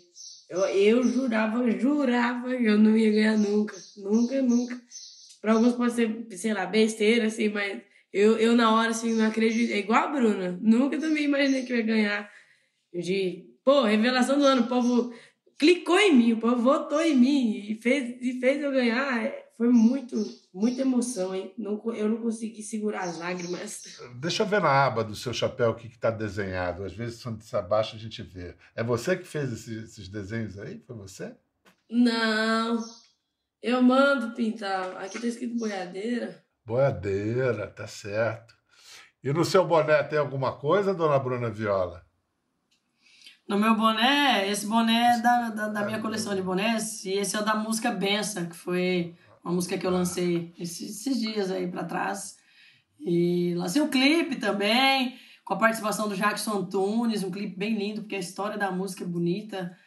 Eu, 0.49 0.59
eu 0.61 1.03
jurava, 1.03 1.69
jurava 1.71 2.55
que 2.57 2.65
eu 2.65 2.77
não 2.77 2.97
ia 2.97 3.11
ganhar 3.11 3.37
nunca. 3.37 3.75
Nunca, 3.97 4.41
nunca. 4.41 4.81
Pra 5.39 5.53
alguns 5.53 5.73
pode 5.73 5.93
ser, 5.93 6.25
sei 6.31 6.53
lá, 6.53 6.65
besteira, 6.65 7.27
assim, 7.27 7.49
mas 7.49 7.81
eu, 8.11 8.35
eu 8.37 8.55
na 8.55 8.73
hora, 8.73 8.89
assim, 8.89 9.13
não 9.13 9.27
acredito. 9.27 9.71
É 9.71 9.77
igual 9.77 10.05
a 10.05 10.07
Bruna. 10.07 10.57
Nunca 10.59 10.99
também 10.99 11.25
imaginei 11.25 11.63
que 11.63 11.71
eu 11.71 11.77
ia 11.77 11.83
ganhar. 11.83 12.31
De, 12.91 13.45
pô, 13.63 13.83
revelação 13.83 14.39
do 14.39 14.45
ano. 14.45 14.63
O 14.63 14.67
povo 14.67 15.13
clicou 15.59 15.99
em 15.99 16.15
mim, 16.15 16.33
o 16.33 16.39
povo 16.39 16.61
votou 16.61 17.01
em 17.01 17.15
mim 17.15 17.57
e 17.69 17.75
fez, 17.75 18.17
e 18.19 18.39
fez 18.39 18.59
eu 18.59 18.71
ganhar. 18.71 19.31
É, 19.63 19.65
Foi 19.65 19.69
muito, 19.71 20.15
muita 20.53 20.81
emoção, 20.81 21.33
hein? 21.33 21.53
Não, 21.57 21.81
eu 21.93 22.09
não 22.09 22.17
consegui 22.17 22.61
segurar 22.61 23.03
as 23.03 23.17
lágrimas. 23.17 23.83
Deixa 24.15 24.43
eu 24.43 24.47
ver 24.47 24.61
na 24.61 24.69
aba 24.85 25.03
do 25.03 25.15
seu 25.15 25.33
chapéu 25.33 25.71
o 25.71 25.75
que 25.75 25.87
está 25.87 26.11
desenhado. 26.11 26.83
Às 26.83 26.93
vezes, 26.93 27.23
quando 27.23 27.41
se 27.41 27.55
abaixa, 27.55 27.95
a 27.95 27.99
gente 27.99 28.21
vê. 28.21 28.55
É 28.75 28.83
você 28.83 29.15
que 29.15 29.25
fez 29.25 29.51
esse- 29.53 29.83
esses 29.83 30.07
desenhos 30.09 30.59
aí? 30.59 30.79
Foi 30.85 30.95
você? 30.97 31.33
Não, 31.89 32.83
eu 33.61 33.81
mando 33.81 34.35
pintar. 34.35 34.97
Aqui 34.97 35.19
tá 35.19 35.27
escrito 35.27 35.57
boiadeira. 35.57 36.43
Boiadeira, 36.65 37.67
tá 37.67 37.87
certo. 37.87 38.53
E 39.23 39.31
no 39.31 39.45
seu 39.45 39.65
boné 39.65 40.03
tem 40.03 40.19
alguma 40.19 40.53
coisa, 40.57 40.93
dona 40.93 41.17
Bruna 41.19 41.49
Viola? 41.49 42.03
No 43.47 43.57
meu 43.59 43.75
boné, 43.75 44.49
esse 44.49 44.65
boné 44.65 45.17
é 45.17 45.21
da, 45.21 45.49
da, 45.49 45.67
da 45.67 45.85
minha 45.85 45.99
coleção 46.01 46.33
de 46.33 46.41
bonés, 46.41 47.03
e 47.03 47.11
esse 47.11 47.35
é 47.35 47.39
o 47.39 47.45
da 47.45 47.53
música 47.55 47.91
Benção, 47.91 48.45
que 48.45 48.55
foi 48.55 49.15
uma 49.43 49.53
música 49.53 49.77
que 49.77 49.85
eu 49.85 49.91
lancei 49.91 50.53
esses, 50.57 51.01
esses 51.01 51.19
dias 51.19 51.51
aí 51.51 51.67
pra 51.67 51.83
trás. 51.83 52.37
E 52.99 53.53
lancei 53.55 53.81
um 53.81 53.89
clipe 53.89 54.37
também, 54.37 55.19
com 55.43 55.53
a 55.53 55.57
participação 55.57 56.07
do 56.07 56.15
Jackson 56.15 56.59
Antunes, 56.59 57.23
um 57.23 57.31
clipe 57.31 57.57
bem 57.57 57.75
lindo, 57.75 58.01
porque 58.01 58.15
a 58.15 58.19
história 58.19 58.57
da 58.57 58.71
música 58.71 59.03
é 59.03 59.07
bonita. 59.07 59.77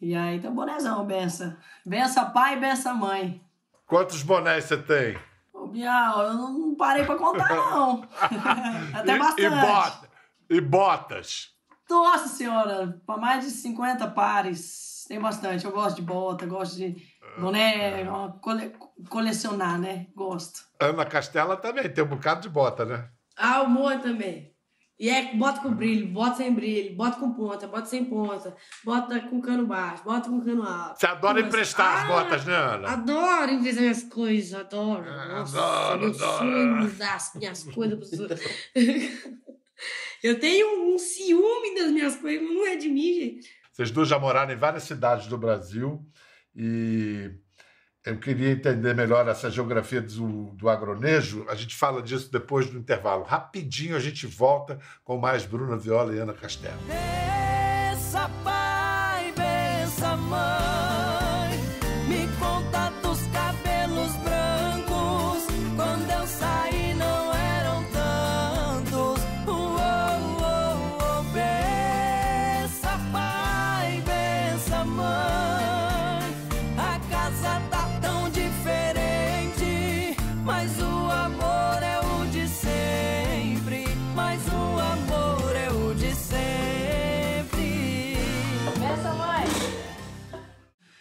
E 0.00 0.14
aí 0.14 0.38
tem 0.38 0.50
o 0.50 0.54
bonézão, 0.54 1.06
Benção. 1.06 1.56
Benção 1.84 2.30
pai, 2.30 2.60
benção 2.60 2.94
mãe. 2.96 3.40
Quantos 3.86 4.22
bonés 4.22 4.64
você 4.64 4.76
tem? 4.76 5.16
Ô, 5.54 5.68
Bial, 5.68 6.22
eu 6.22 6.34
não 6.34 6.74
parei 6.74 7.04
pra 7.04 7.16
contar, 7.16 7.48
não. 7.54 8.06
Até 8.92 9.16
bastante. 9.16 9.42
E, 9.42 9.50
bota, 9.50 10.10
e 10.50 10.60
botas? 10.60 11.56
Nossa 11.88 12.28
senhora, 12.28 13.00
para 13.06 13.16
mais 13.16 13.44
de 13.44 13.50
50 13.52 14.08
pares. 14.08 14.95
Tem 15.06 15.20
bastante. 15.20 15.64
Eu 15.64 15.72
gosto 15.72 15.96
de 15.96 16.02
bota, 16.02 16.46
gosto 16.46 16.76
de 16.76 16.96
boné, 17.38 18.08
ó, 18.08 18.28
cole- 18.40 18.72
colecionar, 19.08 19.78
né? 19.78 20.06
Gosto. 20.14 20.60
Ana 20.80 21.04
Castela 21.04 21.56
também 21.56 21.88
tem 21.88 22.02
um 22.04 22.08
bocado 22.08 22.40
de 22.40 22.48
bota, 22.48 22.84
né? 22.84 23.08
Ah, 23.36 23.62
o 23.62 23.68
Moa 23.68 23.98
também. 23.98 24.54
E 24.98 25.10
é, 25.10 25.34
bota 25.34 25.60
com 25.60 25.74
brilho, 25.74 26.06
bota 26.06 26.36
sem 26.36 26.54
brilho, 26.54 26.96
bota 26.96 27.20
com 27.20 27.30
ponta, 27.34 27.66
bota 27.68 27.84
sem 27.84 28.02
ponta, 28.06 28.56
bota 28.82 29.20
com 29.20 29.42
cano 29.42 29.66
baixo, 29.66 30.02
bota 30.02 30.30
com 30.30 30.40
cano 30.40 30.62
alto. 30.62 30.98
Você 30.98 31.06
adora 31.06 31.40
emprestar 31.40 31.98
as 31.98 32.04
ah, 32.04 32.06
botas, 32.06 32.44
né, 32.46 32.54
Ana? 32.54 32.92
Adoro 32.92 33.50
emprestar 33.52 33.82
minhas 33.82 34.02
coisas, 34.04 34.58
adoro. 34.58 35.04
Nossa, 35.04 35.58
adoro, 35.58 36.00
meu 36.00 36.08
adoro. 36.08 36.38
sonho 36.38 37.02
é 37.02 37.08
as 37.10 37.34
minhas 37.34 37.64
coisas 37.64 37.98
pros 37.98 38.20
outros. 38.20 38.40
Eu 40.22 40.40
tenho 40.40 40.94
um 40.94 40.98
ciúme 40.98 41.74
das 41.78 41.90
minhas 41.90 42.16
coisas, 42.16 42.42
mas 42.42 42.56
não 42.56 42.66
é 42.66 42.76
de 42.76 42.88
mim, 42.88 43.12
gente. 43.12 43.50
Vocês 43.76 43.90
duas 43.90 44.08
já 44.08 44.18
moraram 44.18 44.50
em 44.54 44.56
várias 44.56 44.84
cidades 44.84 45.26
do 45.26 45.36
Brasil 45.36 46.02
e 46.54 47.30
eu 48.06 48.18
queria 48.18 48.50
entender 48.50 48.94
melhor 48.94 49.28
essa 49.28 49.50
geografia 49.50 50.00
do, 50.00 50.54
do 50.54 50.70
agronejo. 50.70 51.44
A 51.46 51.54
gente 51.54 51.76
fala 51.76 52.00
disso 52.00 52.32
depois 52.32 52.70
do 52.70 52.78
intervalo. 52.78 53.22
Rapidinho 53.22 53.94
a 53.94 54.00
gente 54.00 54.26
volta 54.26 54.78
com 55.04 55.18
mais 55.18 55.44
Bruna 55.44 55.76
Viola 55.76 56.14
e 56.14 56.18
Ana 56.18 56.32
Castelo. 56.32 56.78
Bença 56.86 58.30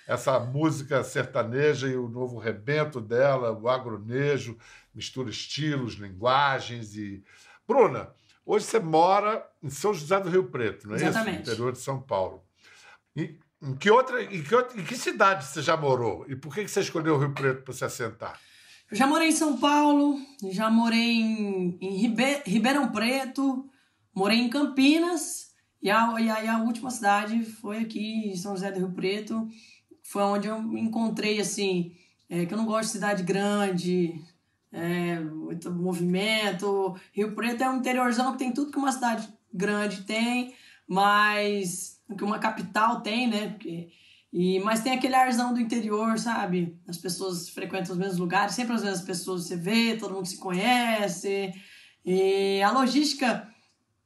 Essa 0.07 0.39
música 0.39 1.03
sertaneja 1.03 1.87
e 1.87 1.95
o 1.95 2.07
novo 2.07 2.37
rebento 2.37 3.01
dela, 3.01 3.51
o 3.51 3.67
agronejo, 3.67 4.57
mistura 4.93 5.29
estilos, 5.29 5.95
linguagens 5.95 6.95
e. 6.95 7.23
Bruna, 7.67 8.09
hoje 8.45 8.65
você 8.65 8.79
mora 8.79 9.43
em 9.63 9.69
São 9.69 9.93
José 9.93 10.19
do 10.19 10.29
Rio 10.29 10.43
Preto, 10.45 10.87
não 10.87 10.95
é 10.95 10.97
Exatamente. 10.97 11.29
isso? 11.41 11.45
No 11.47 11.53
interior 11.53 11.71
de 11.71 11.79
São 11.79 11.99
Paulo. 11.99 12.43
E, 13.15 13.39
em, 13.61 13.75
que 13.75 13.89
outra, 13.89 14.21
em, 14.23 14.43
que 14.43 14.53
outra- 14.53 14.79
em 14.79 14.83
que 14.83 14.95
cidade 14.95 15.45
você 15.45 15.61
já 15.61 15.75
morou? 15.75 16.25
E 16.29 16.35
por 16.35 16.53
que 16.53 16.63
que 16.63 16.69
você 16.69 16.81
escolheu 16.81 17.15
o 17.15 17.17
Rio 17.17 17.33
Preto 17.33 17.63
para 17.63 17.73
se 17.73 17.83
assentar? 17.83 18.39
Eu 18.91 18.95
já 18.97 19.07
morei 19.07 19.29
em 19.29 19.31
São 19.31 19.57
Paulo, 19.57 20.19
já 20.51 20.69
morei 20.69 21.13
em, 21.19 21.77
em 21.81 21.97
Ribe- 21.97 22.43
Ribeirão 22.45 22.91
Preto, 22.91 23.67
morei 24.13 24.37
em 24.37 24.49
Campinas, 24.49 25.45
e 25.81 25.89
a, 25.89 26.13
e, 26.19 26.29
a, 26.29 26.43
e 26.43 26.47
a 26.47 26.57
última 26.59 26.91
cidade 26.91 27.43
foi 27.43 27.79
aqui 27.79 28.29
em 28.31 28.35
São 28.35 28.51
José 28.55 28.71
do 28.71 28.79
Rio 28.79 28.91
Preto. 28.91 29.47
Foi 30.05 30.21
onde 30.21 30.47
eu 30.47 30.61
me 30.61 30.79
encontrei, 30.79 31.39
assim, 31.41 31.91
é, 32.29 32.45
que 32.45 32.53
eu 32.53 32.57
não 32.57 32.67
gosto 32.67 32.85
de 32.85 32.91
cidade 32.93 33.23
grande, 33.23 34.23
é, 34.71 35.19
muito 35.19 35.71
movimento. 35.71 36.95
Rio 37.11 37.33
Preto 37.33 37.63
é 37.63 37.69
um 37.69 37.77
interiorzão 37.77 38.31
que 38.31 38.37
tem 38.37 38.51
tudo 38.51 38.71
que 38.71 38.77
uma 38.77 38.91
cidade 38.91 39.27
grande 39.51 40.03
tem, 40.03 40.53
mas 40.87 41.99
que 42.15 42.23
uma 42.23 42.37
capital 42.37 43.01
tem, 43.01 43.27
né? 43.27 43.49
Porque, 43.49 43.89
e, 44.31 44.59
mas 44.59 44.81
tem 44.81 44.93
aquele 44.93 45.15
arzão 45.15 45.55
do 45.55 45.59
interior, 45.59 46.19
sabe? 46.19 46.79
As 46.87 46.99
pessoas 46.99 47.49
frequentam 47.49 47.93
os 47.93 47.97
mesmos 47.97 48.19
lugares, 48.19 48.53
sempre 48.53 48.75
as 48.75 48.83
mesmas 48.83 49.01
pessoas 49.01 49.45
você 49.47 49.57
vê, 49.57 49.97
todo 49.97 50.13
mundo 50.13 50.27
se 50.27 50.37
conhece. 50.37 51.51
E 52.05 52.61
a 52.61 52.69
logística, 52.69 53.51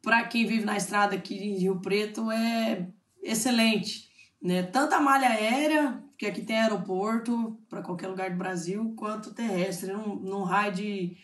para 0.02 0.24
quem 0.24 0.46
vive 0.46 0.64
na 0.64 0.78
estrada 0.78 1.14
aqui 1.14 1.36
em 1.36 1.58
Rio 1.58 1.82
Preto, 1.82 2.32
é 2.32 2.88
excelente. 3.22 4.09
Né? 4.42 4.64
Tanto 4.64 4.96
a 4.96 5.02
malha 5.02 5.30
aérea, 5.30 6.02
que 6.18 6.26
aqui 6.26 6.42
tem 6.42 6.60
aeroporto 6.60 7.60
para 7.70 7.82
qualquer 7.82 8.08
lugar 8.08 8.32
do 8.32 8.38
Brasil, 8.38 8.94
quanto 8.96 9.34
terrestre, 9.34 9.92
num, 9.92 10.16
num 10.16 10.44
raio 10.44 10.74
de. 10.74 11.18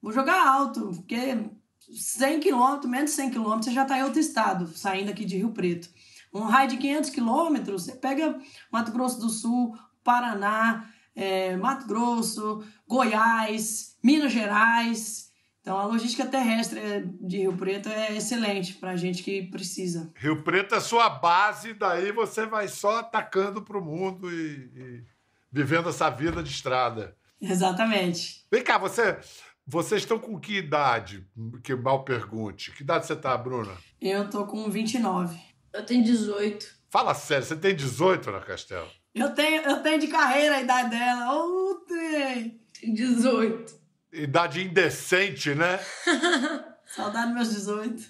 Vou 0.00 0.12
jogar 0.12 0.46
alto, 0.46 0.90
porque 0.96 1.50
100 1.90 2.40
km, 2.40 2.86
menos 2.86 3.10
de 3.10 3.16
100 3.16 3.30
km, 3.30 3.56
você 3.56 3.72
já 3.72 3.82
está 3.82 3.98
em 3.98 4.02
outro 4.02 4.20
estado, 4.20 4.66
saindo 4.68 5.10
aqui 5.10 5.24
de 5.24 5.36
Rio 5.36 5.52
Preto. 5.52 5.88
Um 6.32 6.44
raio 6.44 6.68
de 6.70 6.76
500 6.78 7.10
km, 7.10 7.72
você 7.72 7.92
pega 7.92 8.38
Mato 8.70 8.92
Grosso 8.92 9.20
do 9.20 9.28
Sul, 9.28 9.76
Paraná, 10.02 10.90
é, 11.14 11.56
Mato 11.56 11.86
Grosso, 11.86 12.64
Goiás, 12.88 13.96
Minas 14.02 14.32
Gerais. 14.32 15.31
Então 15.62 15.78
a 15.78 15.86
logística 15.86 16.26
terrestre 16.26 16.80
de 17.20 17.38
Rio 17.38 17.56
Preto 17.56 17.88
é 17.88 18.16
excelente 18.16 18.74
para 18.74 18.90
a 18.90 18.96
gente 18.96 19.22
que 19.22 19.42
precisa. 19.44 20.10
Rio 20.16 20.42
Preto 20.42 20.74
é 20.74 20.80
sua 20.80 21.08
base, 21.08 21.72
daí 21.72 22.10
você 22.10 22.44
vai 22.44 22.66
só 22.66 22.98
atacando 22.98 23.62
para 23.62 23.78
o 23.78 23.84
mundo 23.84 24.28
e, 24.28 24.70
e, 24.74 25.04
vivendo 25.52 25.88
essa 25.88 26.10
vida 26.10 26.42
de 26.42 26.50
estrada. 26.50 27.16
Exatamente. 27.40 28.44
Vem 28.50 28.62
cá, 28.64 28.76
você, 28.76 29.18
vocês 29.64 30.02
estão 30.02 30.18
com 30.18 30.38
que 30.38 30.56
idade? 30.56 31.24
Que 31.62 31.76
mal 31.76 32.04
pergunte. 32.04 32.72
Que 32.72 32.82
idade 32.82 33.06
você 33.06 33.14
tá, 33.14 33.36
Bruna? 33.38 33.72
Eu 34.00 34.28
tô 34.28 34.44
com 34.44 34.68
29. 34.68 35.38
Eu 35.72 35.86
tenho 35.86 36.02
18. 36.02 36.66
Fala 36.90 37.14
sério, 37.14 37.44
você 37.44 37.56
tem 37.56 37.74
18, 37.74 38.28
Ana 38.30 38.40
Castelo? 38.40 38.88
Eu 39.14 39.32
tenho, 39.32 39.62
eu 39.62 39.80
tenho 39.80 40.00
de 40.00 40.08
carreira 40.08 40.56
a 40.56 40.60
idade 40.60 40.90
dela. 40.90 41.32
Oh, 41.32 41.74
tem. 41.86 42.60
18. 42.82 43.81
Idade 44.12 44.62
indecente, 44.62 45.54
né? 45.54 45.80
Saudade 46.86 47.32
meus 47.32 47.48
18. 47.50 48.02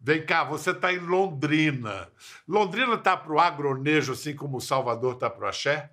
Vem 0.00 0.24
cá, 0.24 0.44
você 0.44 0.72
tá 0.72 0.92
em 0.92 0.98
Londrina. 0.98 2.08
Londrina 2.46 2.96
tá 2.96 3.16
pro 3.16 3.40
agronejo, 3.40 4.12
assim 4.12 4.36
como 4.36 4.60
Salvador 4.60 5.16
tá 5.16 5.28
pro 5.28 5.48
axé? 5.48 5.90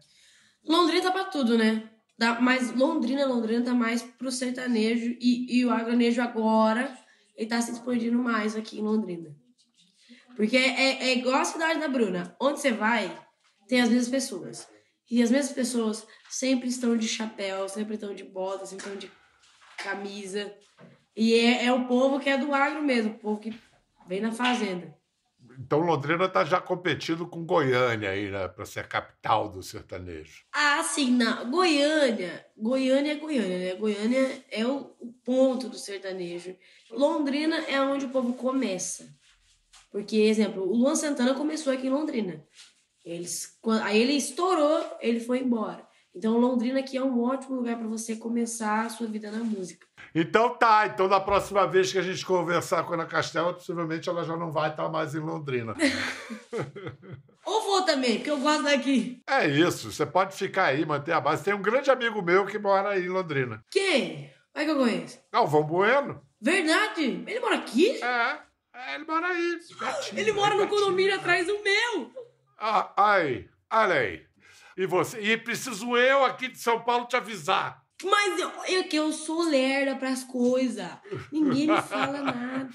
Londrina 0.64 1.02
tá 1.02 1.12
pra 1.12 1.26
tudo, 1.26 1.58
né? 1.58 1.90
Dá, 2.18 2.40
mas 2.40 2.72
Londrina, 2.74 3.26
Londrina 3.26 3.66
tá 3.66 3.74
mais 3.74 4.04
pro 4.04 4.32
sertanejo 4.32 5.18
e, 5.20 5.60
e 5.60 5.66
o 5.66 5.72
agronejo 5.72 6.22
agora 6.22 6.96
ele 7.36 7.50
tá 7.50 7.60
se 7.62 7.72
expandindo 7.72 8.18
mais 8.18 8.56
aqui 8.56 8.80
em 8.80 8.84
Londrina. 8.84 9.36
Porque 10.36 10.58
é, 10.58 11.04
é 11.04 11.18
igual 11.18 11.42
a 11.42 11.46
cidade 11.46 11.80
da 11.80 11.88
Bruna. 11.88 12.36
Onde 12.40 12.60
você 12.60 12.72
vai, 12.72 13.12
tem 13.68 13.82
as 13.82 13.90
mesmas 13.90 14.10
pessoas. 14.10 14.68
E 15.10 15.22
as 15.22 15.32
mesmas 15.32 15.54
pessoas 15.54 16.08
sempre 16.30 16.70
estão 16.70 16.96
de 16.96 17.08
chapéu, 17.08 17.68
sempre 17.68 17.96
estão 17.96 18.14
de 18.14 18.24
bota, 18.24 18.66
sempre 18.66 18.86
estão 18.86 18.98
de 18.98 19.12
camisa. 19.78 20.54
E 21.16 21.34
é, 21.34 21.66
é 21.66 21.74
o 21.74 21.86
povo 21.86 22.20
que 22.20 22.30
é 22.30 22.38
do 22.38 22.54
agro 22.54 22.82
mesmo, 22.84 23.12
o 23.12 23.20
povo 23.20 23.40
que 23.40 23.58
vem 24.08 24.20
na 24.20 24.32
fazenda. 24.32 24.94
Então 25.58 25.80
Londrina 25.80 26.28
tá 26.28 26.44
já 26.44 26.60
competindo 26.60 27.26
com 27.26 27.46
Goiânia 27.46 28.10
aí, 28.10 28.30
né? 28.30 28.48
Pra 28.48 28.66
ser 28.66 28.82
a 28.82 28.84
capital 28.84 29.50
do 29.50 29.64
sertanejo. 29.64 30.44
Ah, 30.52 30.84
sim, 30.84 31.12
não. 31.12 31.50
Goiânia. 31.50 32.46
Goiânia 32.58 33.14
é 33.14 33.16
Goiânia, 33.16 33.60
né? 33.60 33.76
Goiânia 33.76 34.44
é 34.52 34.66
o, 34.66 34.96
o 35.00 35.14
ponto 35.24 35.70
do 35.70 35.78
sertanejo. 35.78 36.56
Londrina 36.92 37.58
é 37.70 37.80
onde 37.82 38.06
o 38.06 38.10
povo 38.10 38.34
começa. 38.34 39.08
Porque, 39.92 40.18
exemplo, 40.18 40.64
o 40.64 40.76
Luan 40.76 40.96
Santana 40.96 41.34
começou 41.34 41.72
aqui 41.72 41.88
em 41.88 41.92
Londrina. 41.92 42.46
Eles, 43.04 43.58
aí 43.84 44.02
ele 44.02 44.14
estourou, 44.14 44.84
ele 45.00 45.20
foi 45.20 45.40
embora. 45.40 45.88
Então, 46.16 46.38
Londrina 46.38 46.80
aqui 46.80 46.96
é 46.96 47.04
um 47.04 47.22
ótimo 47.22 47.58
lugar 47.58 47.78
para 47.78 47.88
você 47.88 48.16
começar 48.16 48.86
a 48.86 48.90
sua 48.90 49.06
vida 49.08 49.30
na 49.30 49.44
música. 49.44 49.86
Então 50.18 50.58
tá, 50.58 50.88
então 50.88 51.10
da 51.10 51.20
próxima 51.20 51.68
vez 51.68 51.92
que 51.92 51.98
a 51.98 52.02
gente 52.02 52.26
conversar 52.26 52.86
com 52.86 52.92
a 52.92 52.94
Ana 52.94 53.06
Castela, 53.06 53.54
possivelmente 53.54 54.08
ela 54.08 54.24
já 54.24 54.38
não 54.38 54.50
vai 54.50 54.70
estar 54.70 54.88
mais 54.88 55.14
em 55.14 55.20
Londrina. 55.20 55.76
Ou 57.46 57.62
vou 57.64 57.82
também, 57.84 58.16
porque 58.16 58.32
eu 58.32 58.40
gosto 58.40 58.64
daqui. 58.64 59.22
É 59.30 59.46
isso, 59.46 59.92
você 59.92 60.06
pode 60.06 60.34
ficar 60.34 60.68
aí, 60.68 60.86
manter 60.86 61.12
a 61.12 61.20
base. 61.20 61.44
Tem 61.44 61.54
um 61.54 61.62
grande 61.62 61.92
amigo 61.92 62.22
meu 62.22 62.46
que 62.46 62.58
mora 62.58 62.92
aí 62.92 63.04
em 63.04 63.10
Londrina. 63.10 63.62
Quem? 63.70 64.32
Vai 64.54 64.64
que 64.64 64.72
eu 64.72 64.78
conheço. 64.78 65.20
Galvão 65.34 65.64
Bueno. 65.64 66.22
Verdade? 66.42 67.24
Ele 67.28 67.40
mora 67.42 67.58
aqui? 67.58 68.02
É, 68.02 68.38
é 68.74 68.96
ele 68.96 69.04
mora 69.04 69.28
aí. 69.28 69.60
pertinho, 69.78 70.22
Ele 70.22 70.32
mora 70.32 70.56
no 70.56 70.68
condomínio 70.70 71.14
atrás 71.14 71.46
do 71.46 71.62
meu. 71.62 72.10
Ah, 72.58 72.94
aí, 72.96 73.50
olha 73.70 73.96
aí. 73.96 74.26
E 74.78 74.86
você? 74.86 75.20
E 75.22 75.38
preciso 75.38 75.96
eu 75.96 76.26
aqui 76.26 76.50
de 76.50 76.58
São 76.58 76.82
Paulo 76.82 77.06
te 77.08 77.16
avisar. 77.16 77.84
Mas 78.04 78.40
eu, 78.40 78.52
eu 78.68 78.84
que 78.84 78.96
eu 78.98 79.12
sou 79.14 79.44
lerda 79.44 79.96
pras 79.96 80.24
coisas. 80.24 80.90
Ninguém 81.32 81.68
me 81.68 81.82
fala 81.82 82.20
nada. 82.22 82.70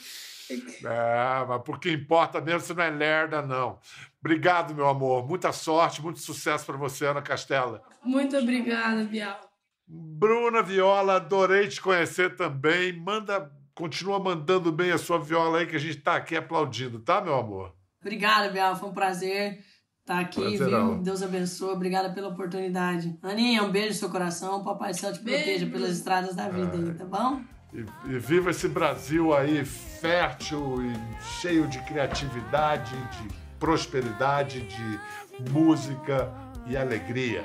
É, 0.50 1.46
mas 1.46 1.62
por 1.62 1.78
que 1.78 1.92
importa 1.92 2.40
mesmo, 2.40 2.60
você 2.60 2.74
não 2.74 2.82
é 2.82 2.90
lerda, 2.90 3.42
não. 3.42 3.78
Obrigado, 4.18 4.74
meu 4.74 4.88
amor. 4.88 5.26
Muita 5.28 5.52
sorte, 5.52 6.02
muito 6.02 6.18
sucesso 6.20 6.66
para 6.66 6.76
você, 6.76 7.06
Ana 7.06 7.22
Castela. 7.22 7.82
Muito 8.02 8.36
obrigada, 8.36 9.04
Bial. 9.04 9.38
Bruna 9.86 10.62
Viola, 10.62 11.16
adorei 11.16 11.68
te 11.68 11.80
conhecer 11.80 12.34
também. 12.34 12.92
Manda, 12.92 13.50
continua 13.74 14.18
mandando 14.18 14.72
bem 14.72 14.90
a 14.90 14.98
sua 14.98 15.18
viola 15.18 15.58
aí, 15.58 15.66
que 15.66 15.76
a 15.76 15.80
gente 15.80 15.98
tá 15.98 16.16
aqui 16.16 16.36
aplaudindo, 16.36 17.00
tá, 17.00 17.20
meu 17.20 17.34
amor? 17.34 17.74
Obrigada, 18.00 18.48
Bial. 18.48 18.76
Foi 18.76 18.88
um 18.88 18.94
prazer 18.94 19.64
estar 20.10 20.20
aqui, 20.20 20.40
Prazerão. 20.58 20.94
viu? 20.94 21.02
Deus 21.02 21.22
abençoe. 21.22 21.70
Obrigada 21.72 22.10
pela 22.10 22.28
oportunidade. 22.28 23.16
Aninha, 23.22 23.62
um 23.62 23.70
beijo 23.70 23.88
no 23.88 23.94
seu 23.94 24.10
coração. 24.10 24.62
Papai 24.64 24.92
Céu 24.92 25.12
te 25.12 25.22
Beijo. 25.22 25.44
proteja 25.44 25.66
pelas 25.66 25.90
estradas 25.96 26.34
da 26.34 26.48
vida 26.48 26.72
aí, 26.76 26.94
tá 26.94 27.04
bom? 27.04 27.40
E, 27.72 27.84
e 28.12 28.18
viva 28.18 28.50
esse 28.50 28.68
Brasil 28.68 29.32
aí 29.32 29.64
fértil 29.64 30.82
e 30.82 30.92
cheio 31.40 31.68
de 31.68 31.78
criatividade, 31.84 32.90
de 32.90 33.28
prosperidade, 33.58 34.62
de 34.62 35.50
música 35.50 36.32
e 36.66 36.76
alegria. 36.76 37.44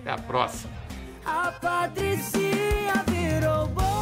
Até 0.00 0.10
a 0.10 0.18
próxima. 0.18 0.72
A 1.24 1.52
Patricinha 1.52 3.04
virou 3.06 3.68
boiadeira, 3.68 4.01